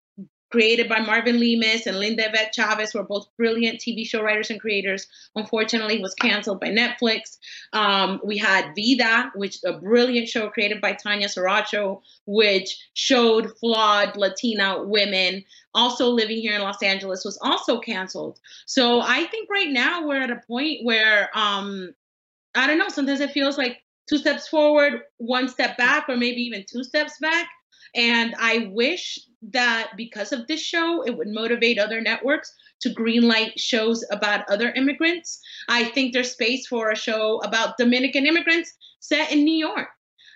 created 0.50 0.88
by 0.88 1.00
Marvin 1.00 1.36
Lemus 1.36 1.86
and 1.86 1.98
Linda 1.98 2.28
Yvette 2.28 2.54
Chavez, 2.54 2.92
who 2.92 3.00
are 3.00 3.04
both 3.04 3.28
brilliant 3.36 3.80
TV 3.80 4.06
show 4.06 4.22
writers 4.22 4.50
and 4.50 4.60
creators. 4.60 5.06
Unfortunately, 5.36 6.00
was 6.00 6.14
canceled 6.14 6.60
by 6.60 6.68
Netflix. 6.68 7.36
Um, 7.72 8.20
we 8.24 8.38
had 8.38 8.74
Vida, 8.74 9.30
which 9.34 9.58
a 9.64 9.74
brilliant 9.74 10.28
show 10.28 10.48
created 10.48 10.80
by 10.80 10.94
Tanya 10.94 11.28
Saracho, 11.28 12.00
which 12.26 12.88
showed 12.94 13.56
flawed 13.58 14.16
Latina 14.16 14.82
women 14.82 15.44
also 15.74 16.08
living 16.08 16.38
here 16.38 16.54
in 16.54 16.62
Los 16.62 16.82
Angeles, 16.82 17.24
was 17.24 17.38
also 17.42 17.78
canceled. 17.78 18.40
So 18.66 19.00
I 19.00 19.24
think 19.24 19.50
right 19.50 19.70
now 19.70 20.06
we're 20.06 20.20
at 20.20 20.30
a 20.30 20.42
point 20.46 20.84
where 20.84 21.30
um, 21.34 21.94
I 22.54 22.66
don't 22.66 22.78
know. 22.78 22.88
Sometimes 22.88 23.20
it 23.20 23.32
feels 23.32 23.58
like 23.58 23.82
two 24.08 24.18
steps 24.18 24.48
forward, 24.48 25.02
one 25.18 25.48
step 25.48 25.76
back, 25.76 26.08
or 26.08 26.16
maybe 26.16 26.40
even 26.42 26.64
two 26.66 26.82
steps 26.82 27.18
back. 27.20 27.48
And 27.94 28.34
I 28.38 28.70
wish 28.72 29.18
that 29.42 29.92
because 29.96 30.32
of 30.32 30.46
this 30.46 30.60
show, 30.60 31.02
it 31.04 31.16
would 31.16 31.28
motivate 31.28 31.78
other 31.78 32.00
networks 32.00 32.52
to 32.80 32.90
greenlight 32.90 33.52
shows 33.56 34.04
about 34.10 34.48
other 34.48 34.72
immigrants. 34.72 35.40
I 35.68 35.84
think 35.84 36.12
there's 36.12 36.32
space 36.32 36.66
for 36.66 36.90
a 36.90 36.96
show 36.96 37.38
about 37.38 37.76
Dominican 37.76 38.26
immigrants 38.26 38.72
set 39.00 39.32
in 39.32 39.44
New 39.44 39.56
York. 39.56 39.88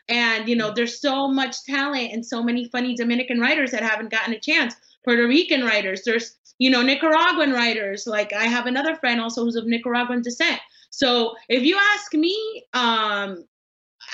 And, 0.08 0.48
you 0.48 0.56
know, 0.56 0.72
there's 0.72 1.00
so 1.00 1.28
much 1.28 1.62
talent 1.64 2.12
and 2.12 2.26
so 2.26 2.42
many 2.42 2.68
funny 2.70 2.94
Dominican 2.94 3.40
writers 3.40 3.70
that 3.70 3.82
haven't 3.82 4.10
gotten 4.10 4.34
a 4.34 4.40
chance. 4.40 4.74
Puerto 5.04 5.26
Rican 5.26 5.64
writers, 5.64 6.02
there's, 6.04 6.36
you 6.58 6.70
know, 6.70 6.82
Nicaraguan 6.82 7.52
writers. 7.52 8.06
Like 8.06 8.32
I 8.32 8.44
have 8.44 8.66
another 8.66 8.96
friend 8.96 9.20
also 9.20 9.44
who's 9.44 9.56
of 9.56 9.66
Nicaraguan 9.66 10.22
descent. 10.22 10.60
So 10.90 11.34
if 11.48 11.62
you 11.62 11.78
ask 11.94 12.12
me, 12.14 12.64
um, 12.74 13.44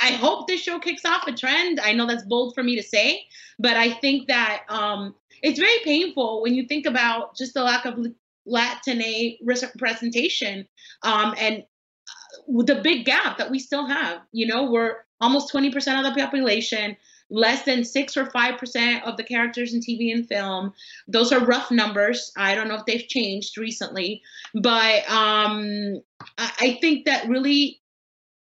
I 0.00 0.12
hope 0.12 0.46
this 0.46 0.60
show 0.60 0.78
kicks 0.78 1.04
off 1.04 1.26
a 1.26 1.32
trend. 1.32 1.80
I 1.80 1.92
know 1.92 2.06
that's 2.06 2.24
bold 2.24 2.54
for 2.54 2.62
me 2.62 2.76
to 2.76 2.82
say, 2.82 3.24
but 3.58 3.76
I 3.76 3.92
think 3.92 4.28
that 4.28 4.62
um, 4.68 5.14
it's 5.42 5.58
very 5.58 5.78
painful 5.84 6.42
when 6.42 6.54
you 6.54 6.66
think 6.66 6.86
about 6.86 7.36
just 7.36 7.54
the 7.54 7.62
lack 7.62 7.84
of 7.84 7.98
Latina 8.46 9.36
representation 9.42 10.66
um, 11.02 11.34
and 11.38 11.62
uh, 11.62 12.62
the 12.62 12.80
big 12.82 13.04
gap 13.04 13.38
that 13.38 13.50
we 13.50 13.58
still 13.58 13.86
have. 13.86 14.20
You 14.32 14.46
know, 14.46 14.70
we're 14.70 14.96
almost 15.20 15.52
20% 15.52 15.76
of 15.98 16.04
the 16.04 16.20
population, 16.20 16.96
less 17.30 17.64
than 17.64 17.84
6 17.84 18.16
or 18.16 18.26
5% 18.26 19.02
of 19.02 19.16
the 19.16 19.24
characters 19.24 19.74
in 19.74 19.80
TV 19.80 20.12
and 20.12 20.26
film. 20.26 20.72
Those 21.06 21.32
are 21.32 21.44
rough 21.44 21.70
numbers. 21.70 22.32
I 22.36 22.54
don't 22.54 22.68
know 22.68 22.76
if 22.76 22.86
they've 22.86 23.06
changed 23.06 23.58
recently, 23.58 24.22
but 24.54 25.08
um, 25.10 26.00
I 26.38 26.78
think 26.80 27.04
that 27.04 27.28
really 27.28 27.80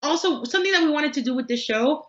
also 0.04 0.44
something 0.44 0.72
that 0.72 0.84
we 0.84 0.90
wanted 0.90 1.14
to 1.14 1.22
do 1.22 1.34
with 1.34 1.48
this 1.48 1.62
show 1.62 2.06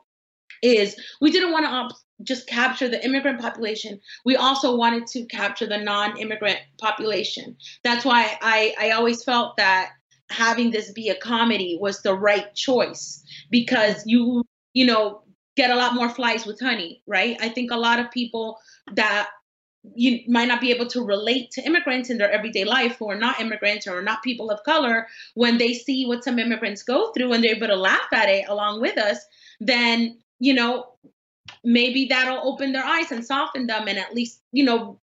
is 0.61 0.95
we 1.21 1.31
didn't 1.31 1.51
want 1.51 1.65
to 1.65 1.95
just 2.23 2.47
capture 2.47 2.87
the 2.87 3.03
immigrant 3.03 3.41
population. 3.41 3.99
We 4.23 4.35
also 4.35 4.75
wanted 4.75 5.07
to 5.07 5.25
capture 5.25 5.67
the 5.67 5.77
non-immigrant 5.77 6.59
population. 6.79 7.57
That's 7.83 8.05
why 8.05 8.37
I, 8.41 8.73
I 8.79 8.91
always 8.91 9.23
felt 9.23 9.57
that 9.57 9.91
having 10.29 10.71
this 10.71 10.91
be 10.91 11.09
a 11.09 11.15
comedy 11.15 11.77
was 11.79 12.01
the 12.01 12.13
right 12.13 12.53
choice 12.55 13.23
because 13.51 14.01
you 14.07 14.43
you 14.73 14.85
know 14.85 15.21
get 15.55 15.69
a 15.69 15.75
lot 15.75 15.93
more 15.93 16.09
flies 16.09 16.45
with 16.45 16.59
honey, 16.59 17.01
right? 17.07 17.37
I 17.39 17.49
think 17.49 17.71
a 17.71 17.77
lot 17.77 17.99
of 17.99 18.11
people 18.11 18.57
that 18.93 19.29
you 19.93 20.19
might 20.27 20.47
not 20.47 20.61
be 20.61 20.71
able 20.71 20.87
to 20.87 21.03
relate 21.03 21.51
to 21.51 21.61
immigrants 21.61 22.09
in 22.09 22.17
their 22.17 22.31
everyday 22.31 22.63
life 22.63 22.97
who 22.97 23.09
are 23.09 23.17
not 23.17 23.39
immigrants 23.39 23.87
or 23.87 24.01
not 24.01 24.23
people 24.23 24.49
of 24.49 24.63
color 24.63 25.07
when 25.35 25.57
they 25.57 25.73
see 25.73 26.05
what 26.05 26.23
some 26.23 26.39
immigrants 26.39 26.83
go 26.83 27.11
through 27.11 27.33
and 27.33 27.43
they're 27.43 27.55
able 27.55 27.67
to 27.67 27.75
laugh 27.75 28.11
at 28.13 28.29
it 28.29 28.47
along 28.47 28.81
with 28.81 28.97
us 28.97 29.19
then 29.59 30.17
you 30.39 30.53
know 30.53 30.85
maybe 31.63 32.05
that'll 32.05 32.47
open 32.47 32.71
their 32.71 32.83
eyes 32.83 33.11
and 33.11 33.25
soften 33.25 33.67
them 33.67 33.87
and 33.87 33.97
at 33.97 34.13
least 34.13 34.41
you 34.51 34.63
know 34.63 34.99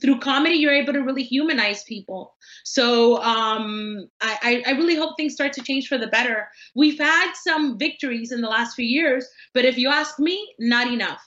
through 0.00 0.18
comedy 0.18 0.56
you're 0.56 0.72
able 0.72 0.92
to 0.92 1.02
really 1.02 1.22
humanize 1.22 1.84
people. 1.84 2.34
So 2.64 3.22
um, 3.22 4.08
I, 4.20 4.62
I 4.66 4.72
really 4.72 4.96
hope 4.96 5.16
things 5.16 5.34
start 5.34 5.52
to 5.54 5.62
change 5.62 5.86
for 5.86 5.96
the 5.96 6.08
better. 6.08 6.48
We've 6.74 6.98
had 6.98 7.32
some 7.34 7.78
victories 7.78 8.32
in 8.32 8.40
the 8.40 8.48
last 8.48 8.74
few 8.74 8.84
years 8.84 9.26
but 9.54 9.64
if 9.64 9.78
you 9.78 9.88
ask 9.88 10.18
me 10.18 10.54
not 10.58 10.92
enough. 10.92 11.22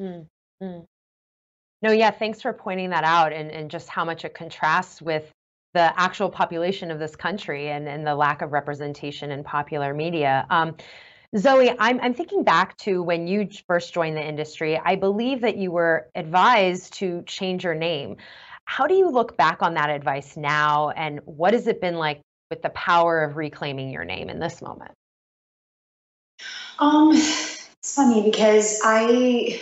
Mm-hmm. 0.00 0.80
No 1.82 1.90
yeah 1.92 2.10
thanks 2.10 2.40
for 2.40 2.52
pointing 2.52 2.90
that 2.90 3.04
out 3.04 3.32
and, 3.32 3.50
and 3.50 3.70
just 3.70 3.88
how 3.88 4.04
much 4.04 4.24
it 4.24 4.34
contrasts 4.34 5.00
with 5.00 5.30
the 5.72 6.00
actual 6.00 6.28
population 6.28 6.90
of 6.90 6.98
this 6.98 7.14
country 7.14 7.68
and, 7.68 7.88
and 7.88 8.06
the 8.06 8.14
lack 8.14 8.42
of 8.42 8.52
representation 8.52 9.30
in 9.30 9.44
popular 9.44 9.94
media 9.94 10.46
um, 10.50 10.74
Zoe, 11.36 11.70
I'm, 11.78 12.00
I'm 12.00 12.12
thinking 12.12 12.42
back 12.42 12.76
to 12.78 13.04
when 13.04 13.28
you 13.28 13.48
first 13.68 13.94
joined 13.94 14.16
the 14.16 14.26
industry. 14.26 14.80
I 14.84 14.96
believe 14.96 15.42
that 15.42 15.56
you 15.56 15.70
were 15.70 16.08
advised 16.16 16.94
to 16.94 17.22
change 17.22 17.62
your 17.62 17.76
name. 17.76 18.16
How 18.64 18.88
do 18.88 18.94
you 18.94 19.08
look 19.08 19.36
back 19.36 19.62
on 19.62 19.74
that 19.74 19.90
advice 19.90 20.36
now, 20.36 20.90
and 20.90 21.20
what 21.24 21.54
has 21.54 21.68
it 21.68 21.80
been 21.80 21.96
like 21.96 22.20
with 22.50 22.62
the 22.62 22.70
power 22.70 23.22
of 23.22 23.36
reclaiming 23.36 23.90
your 23.90 24.04
name 24.04 24.28
in 24.28 24.40
this 24.40 24.60
moment? 24.60 24.90
Um, 26.80 27.12
it's 27.12 27.94
funny 27.94 28.28
because 28.28 28.80
I, 28.84 29.60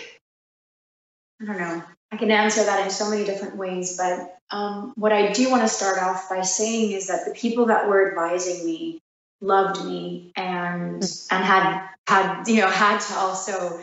I 1.42 1.44
don't 1.44 1.58
know. 1.58 1.82
I 2.10 2.16
can 2.16 2.30
answer 2.30 2.64
that 2.64 2.84
in 2.84 2.90
so 2.90 3.10
many 3.10 3.24
different 3.24 3.56
ways, 3.56 3.96
but 3.96 4.38
um, 4.50 4.92
what 4.96 5.12
I 5.12 5.32
do 5.32 5.50
want 5.50 5.62
to 5.62 5.68
start 5.68 6.02
off 6.02 6.28
by 6.28 6.42
saying 6.42 6.92
is 6.92 7.08
that 7.08 7.26
the 7.26 7.32
people 7.32 7.66
that 7.66 7.88
were 7.88 8.08
advising 8.08 8.64
me 8.64 9.00
loved 9.40 9.84
me 9.84 10.32
and 10.36 11.02
mm. 11.02 11.26
and 11.30 11.44
had 11.44 11.88
had 12.06 12.48
you 12.48 12.60
know 12.60 12.68
had 12.68 12.98
to 12.98 13.14
also 13.14 13.80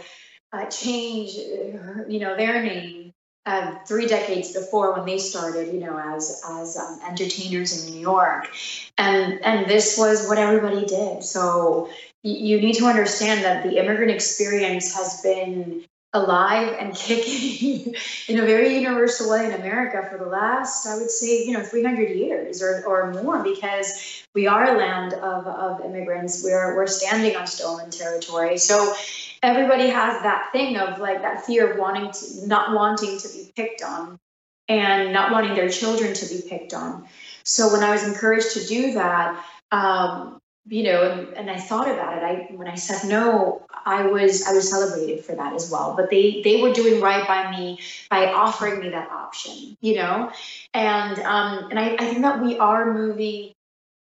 uh, 0.51 0.65
change 0.65 1.35
you 1.35 2.19
know 2.19 2.35
their 2.35 2.61
name 2.63 3.13
uh, 3.45 3.75
three 3.88 4.07
decades 4.07 4.53
before 4.53 4.93
when 4.93 5.05
they 5.05 5.19
started 5.19 5.73
you 5.73 5.79
know 5.79 5.97
as 5.97 6.41
as 6.49 6.77
um, 6.77 6.99
entertainers 7.07 7.85
in 7.85 7.93
New 7.93 8.01
York 8.01 8.49
and 8.97 9.41
and 9.45 9.67
this 9.67 9.97
was 9.97 10.27
what 10.27 10.38
everybody 10.38 10.85
did 10.85 11.23
so 11.23 11.89
you 12.23 12.59
need 12.59 12.73
to 12.73 12.85
understand 12.85 13.45
that 13.45 13.63
the 13.63 13.77
immigrant 13.77 14.11
experience 14.11 14.95
has 14.95 15.21
been 15.21 15.85
alive 16.15 16.75
and 16.80 16.95
kicking 16.95 17.95
in 18.28 18.39
a 18.39 18.45
very 18.45 18.75
universal 18.75 19.30
way 19.30 19.45
in 19.45 19.51
America 19.54 20.08
for 20.10 20.17
the 20.17 20.25
last, 20.25 20.88
I 20.88 20.97
would 20.97 21.12
say, 21.12 21.45
you 21.45 21.51
know, 21.51 21.63
300 21.63 22.10
years 22.10 22.63
or, 22.63 22.84
or 22.86 23.13
more, 23.13 23.43
because 23.43 24.23
we 24.34 24.47
are 24.47 24.75
a 24.75 24.78
land 24.78 25.13
of, 25.13 25.45
of 25.45 25.82
immigrants. 25.86 26.43
We're, 26.43 26.75
we're 26.75 26.88
standing 26.88 27.36
on 27.36 27.45
stolen 27.47 27.91
territory. 27.91 28.58
So 28.58 28.95
everybody 29.43 29.89
has 29.89 30.21
that 30.23 30.51
thing 30.51 30.78
of 30.78 30.99
like 30.99 31.21
that 31.21 31.45
fear 31.45 31.71
of 31.71 31.80
wanting 31.80 32.12
to, 32.12 32.47
not 32.47 32.73
wanting 32.73 33.19
to 33.19 33.28
be 33.30 33.51
picked 33.56 33.84
on 33.84 34.19
and 34.67 35.13
not 35.13 35.32
wanting 35.32 35.54
their 35.54 35.69
children 35.69 36.13
to 36.13 36.25
be 36.25 36.41
picked 36.47 36.73
on. 36.73 37.08
So 37.43 37.71
when 37.71 37.84
I 37.84 37.91
was 37.91 38.04
encouraged 38.04 38.54
to 38.54 38.65
do 38.65 38.93
that, 38.93 39.45
um, 39.71 40.41
you 40.67 40.84
know, 40.84 41.04
and, 41.04 41.34
and 41.36 41.51
I 41.51 41.58
thought 41.58 41.88
about 41.88 42.17
it. 42.17 42.23
I 42.23 42.56
when 42.56 42.67
I 42.67 42.75
said 42.75 43.08
no, 43.08 43.65
I 43.86 44.08
was 44.08 44.45
I 44.48 44.54
was 44.54 44.69
celebrated 44.69 45.24
for 45.24 45.36
that 45.36 45.54
as 45.54 45.69
well. 45.69 45.95
But 45.95 46.10
they 46.10 46.41
they 46.43 46.62
were 46.62 46.74
doing 46.74 47.02
right 47.02 47.28
by 47.28 47.52
me 47.52 47.80
by 48.10 48.34
offering 48.34 48.80
me 48.80 48.89
that 48.89 49.10
option, 49.12 49.78
you 49.82 49.95
know, 49.95 50.32
and 50.74 51.19
um, 51.19 51.69
and 51.69 51.80
I, 51.80 51.93
I 51.93 52.06
think 52.06 52.21
that 52.24 52.41
we 52.41 52.58
are 52.58 52.93
moving 52.93 53.54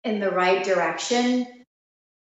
in 0.04 0.20
the 0.20 0.32
right 0.32 0.64
direction, 0.64 1.46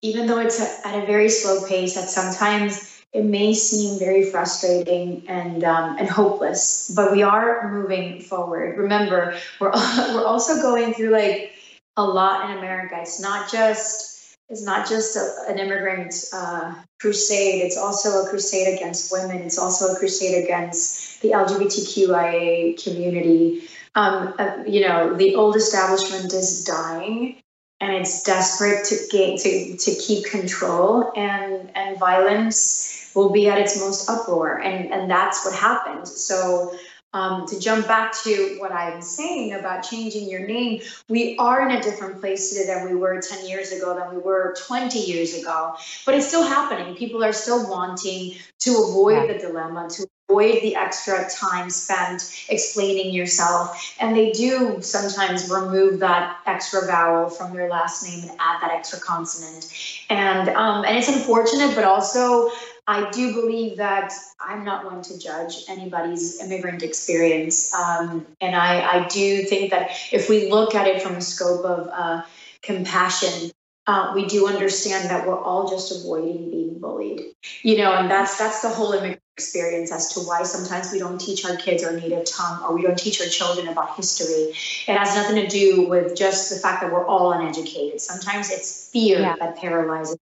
even 0.02 0.26
though 0.26 0.38
it's 0.38 0.60
a, 0.60 0.86
at 0.86 1.02
a 1.02 1.06
very 1.06 1.30
slow 1.30 1.66
pace. 1.66 1.94
That 1.94 2.10
sometimes 2.10 3.02
it 3.12 3.24
may 3.24 3.54
seem 3.54 3.98
very 3.98 4.30
frustrating 4.30 5.24
and 5.26 5.64
um, 5.64 5.96
and 5.98 6.08
hopeless, 6.08 6.92
but 6.94 7.10
we 7.10 7.22
are 7.22 7.72
moving 7.72 8.20
forward. 8.20 8.76
Remember, 8.76 9.36
we're 9.60 9.70
we're 10.14 10.26
also 10.26 10.60
going 10.60 10.92
through 10.92 11.10
like 11.10 11.52
a 11.96 12.04
lot 12.04 12.50
in 12.50 12.58
America. 12.58 12.96
It's 13.00 13.20
not 13.20 13.50
just 13.50 14.09
is 14.50 14.64
not 14.64 14.88
just 14.88 15.16
a, 15.16 15.50
an 15.50 15.58
immigrant 15.58 16.14
uh, 16.32 16.74
crusade, 17.00 17.62
it's 17.62 17.76
also 17.76 18.24
a 18.24 18.28
crusade 18.28 18.74
against 18.74 19.12
women, 19.12 19.38
it's 19.38 19.58
also 19.58 19.94
a 19.94 19.98
crusade 19.98 20.44
against 20.44 21.22
the 21.22 21.30
LGBTQIA 21.30 22.82
community. 22.82 23.62
Um, 23.94 24.34
uh, 24.38 24.64
you 24.66 24.86
know, 24.86 25.14
the 25.14 25.34
old 25.34 25.56
establishment 25.56 26.32
is 26.32 26.64
dying 26.64 27.40
and 27.80 27.92
it's 27.92 28.22
desperate 28.22 28.84
to 28.86 28.96
gain 29.10 29.38
to, 29.38 29.76
to 29.76 29.94
keep 29.94 30.26
control 30.26 31.12
and 31.16 31.70
and 31.74 31.98
violence 31.98 33.10
will 33.14 33.30
be 33.30 33.48
at 33.48 33.58
its 33.58 33.80
most 33.80 34.08
uproar 34.08 34.60
and 34.60 34.92
and 34.92 35.10
that's 35.10 35.44
what 35.44 35.54
happened 35.54 36.06
so 36.06 36.76
um, 37.12 37.46
to 37.46 37.58
jump 37.58 37.86
back 37.86 38.12
to 38.24 38.56
what 38.58 38.72
I'm 38.72 39.02
saying 39.02 39.54
about 39.54 39.82
changing 39.82 40.28
your 40.28 40.46
name, 40.46 40.80
we 41.08 41.36
are 41.38 41.68
in 41.68 41.76
a 41.76 41.82
different 41.82 42.20
place 42.20 42.50
today 42.50 42.66
than 42.66 42.88
we 42.88 42.96
were 42.96 43.20
10 43.20 43.46
years 43.46 43.72
ago, 43.72 43.94
than 43.94 44.14
we 44.14 44.20
were 44.20 44.54
20 44.66 44.98
years 44.98 45.40
ago. 45.40 45.74
But 46.06 46.14
it's 46.14 46.28
still 46.28 46.44
happening. 46.44 46.94
People 46.94 47.24
are 47.24 47.32
still 47.32 47.68
wanting 47.68 48.34
to 48.60 48.70
avoid 48.70 49.28
yeah. 49.28 49.32
the 49.32 49.38
dilemma, 49.38 49.88
to 49.90 50.06
avoid 50.30 50.62
the 50.62 50.76
extra 50.76 51.28
time 51.28 51.68
spent 51.68 52.46
explaining 52.48 53.12
yourself. 53.12 53.94
And 53.98 54.16
they 54.16 54.30
do 54.32 54.80
sometimes 54.80 55.50
remove 55.50 55.98
that 56.00 56.38
extra 56.46 56.86
vowel 56.86 57.28
from 57.28 57.52
their 57.52 57.68
last 57.68 58.04
name 58.04 58.22
and 58.22 58.30
add 58.38 58.62
that 58.62 58.70
extra 58.70 59.00
consonant. 59.00 59.72
And 60.08 60.48
um, 60.50 60.84
and 60.84 60.96
it's 60.96 61.08
unfortunate, 61.08 61.74
but 61.74 61.84
also 61.84 62.50
I 62.86 63.10
do 63.10 63.34
believe 63.34 63.76
that 63.76 64.12
I'm 64.40 64.64
not 64.64 64.84
one 64.84 65.02
to 65.02 65.18
judge 65.18 65.64
anybody's 65.68 66.40
immigrant 66.40 66.82
experience. 66.82 67.72
Um, 67.74 68.26
and 68.40 68.56
I, 68.56 69.02
I, 69.02 69.08
do 69.08 69.42
think 69.42 69.70
that 69.70 69.90
if 70.12 70.28
we 70.28 70.50
look 70.50 70.74
at 70.74 70.86
it 70.86 71.02
from 71.02 71.14
a 71.14 71.20
scope 71.20 71.64
of 71.64 71.88
uh, 71.92 72.22
compassion, 72.62 73.50
uh, 73.86 74.12
we 74.14 74.26
do 74.26 74.46
understand 74.46 75.10
that 75.10 75.26
we're 75.26 75.40
all 75.40 75.68
just 75.68 75.92
avoiding 75.92 76.50
being 76.50 76.78
bullied. 76.78 77.22
You 77.62 77.78
know, 77.78 77.92
and 77.92 78.10
that's 78.10 78.38
that's 78.38 78.62
the 78.62 78.68
whole 78.68 78.92
immigrant 78.92 79.20
experience 79.36 79.90
as 79.90 80.12
to 80.12 80.20
why 80.20 80.42
sometimes 80.42 80.92
we 80.92 80.98
don't 80.98 81.18
teach 81.18 81.46
our 81.46 81.56
kids 81.56 81.82
our 81.82 81.92
native 81.92 82.26
tongue 82.26 82.62
or 82.62 82.74
we 82.74 82.82
don't 82.82 82.98
teach 82.98 83.20
our 83.20 83.26
children 83.26 83.68
about 83.68 83.96
history. 83.96 84.52
It 84.86 84.98
has 84.98 85.14
nothing 85.16 85.36
to 85.36 85.48
do 85.48 85.88
with 85.88 86.14
just 86.14 86.50
the 86.50 86.56
fact 86.56 86.82
that 86.82 86.92
we're 86.92 87.06
all 87.06 87.32
uneducated. 87.32 88.00
Sometimes 88.00 88.50
it's 88.50 88.90
fear 88.90 89.20
yeah. 89.20 89.36
that 89.40 89.56
paralyzes 89.56 90.18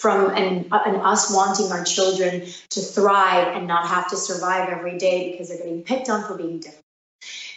from 0.00 0.30
and, 0.34 0.66
and 0.72 0.96
us 0.96 1.32
wanting 1.34 1.70
our 1.70 1.84
children 1.84 2.46
to 2.70 2.80
thrive 2.80 3.56
and 3.56 3.66
not 3.66 3.86
have 3.86 4.08
to 4.10 4.16
survive 4.16 4.68
every 4.68 4.98
day 4.98 5.32
because 5.32 5.48
they're 5.48 5.58
getting 5.58 5.82
picked 5.82 6.08
on 6.08 6.26
for 6.26 6.36
being 6.36 6.58
different. 6.58 6.84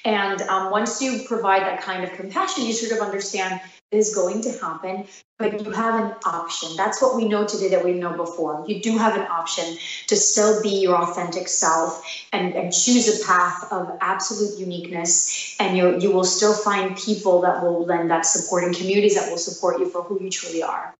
And 0.06 0.41
um, 0.43 0.69
once 0.69 1.01
you 1.01 1.23
provide 1.25 1.62
that 1.62 1.82
kind 1.82 2.03
of 2.03 2.12
compassion, 2.13 2.65
you 2.65 2.73
sort 2.73 2.99
of 2.99 3.06
understand 3.08 3.62
is 3.93 4.13
going 4.13 4.41
to 4.41 4.51
happen, 4.60 5.06
but 5.38 5.63
you 5.63 5.71
have 5.71 6.03
an 6.03 6.15
option. 6.25 6.75
That's 6.75 7.01
what 7.01 7.15
we 7.15 7.27
know 7.27 7.45
today 7.45 7.69
that 7.69 7.86
we 7.86 7.93
know 7.93 8.15
before. 8.17 8.65
You 8.67 8.82
do 8.82 8.97
have 8.97 9.15
an 9.15 9.27
option 9.27 9.77
to 10.08 10.15
still 10.15 10.62
be 10.62 10.82
your 10.82 10.95
authentic 10.95 11.47
self 11.47 12.03
and, 12.34 12.53
and 12.56 12.73
choose 12.73 13.21
a 13.21 13.25
path 13.25 13.71
of 13.71 13.97
absolute 14.01 14.60
uniqueness. 14.60 15.56
And 15.60 15.77
you, 15.77 15.99
you 15.99 16.12
will 16.12 16.23
still 16.23 16.56
find 16.56 16.97
people 16.97 17.41
that 17.41 17.62
will 17.62 17.86
lend 17.86 18.10
that 18.10 18.25
support 18.25 18.63
and 18.63 18.75
communities 18.75 19.15
that 19.15 19.29
will 19.29 19.38
support 19.38 19.79
you 19.79 19.89
for 19.89 20.01
who 20.01 20.21
you 20.21 20.29
truly 20.29 20.63
are. 20.63 20.95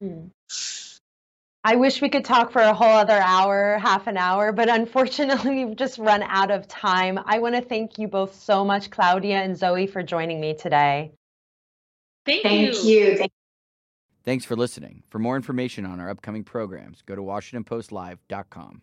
Hmm. 0.00 0.28
I 1.64 1.76
wish 1.76 2.00
we 2.00 2.08
could 2.08 2.24
talk 2.24 2.50
for 2.50 2.62
a 2.62 2.72
whole 2.72 2.88
other 2.88 3.18
hour, 3.18 3.78
half 3.78 4.06
an 4.06 4.16
hour, 4.16 4.52
but 4.52 4.68
unfortunately, 4.68 5.64
we've 5.66 5.76
just 5.76 5.98
run 5.98 6.22
out 6.22 6.50
of 6.50 6.66
time. 6.68 7.18
I 7.26 7.40
want 7.40 7.56
to 7.56 7.60
thank 7.60 7.98
you 7.98 8.08
both 8.08 8.34
so 8.40 8.64
much, 8.64 8.90
Claudia 8.90 9.42
and 9.42 9.56
Zoe, 9.56 9.86
for 9.86 10.02
joining 10.02 10.40
me 10.40 10.54
today. 10.54 11.12
Thank, 12.24 12.42
thank 12.42 12.84
you. 12.84 12.90
you. 12.90 13.16
Thank- 13.18 13.32
Thanks 14.24 14.44
for 14.44 14.56
listening. 14.56 15.02
For 15.08 15.18
more 15.18 15.36
information 15.36 15.86
on 15.86 16.00
our 16.00 16.10
upcoming 16.10 16.44
programs, 16.44 17.02
go 17.02 17.16
to 17.16 17.22
WashingtonPostLive.com. 17.22 18.82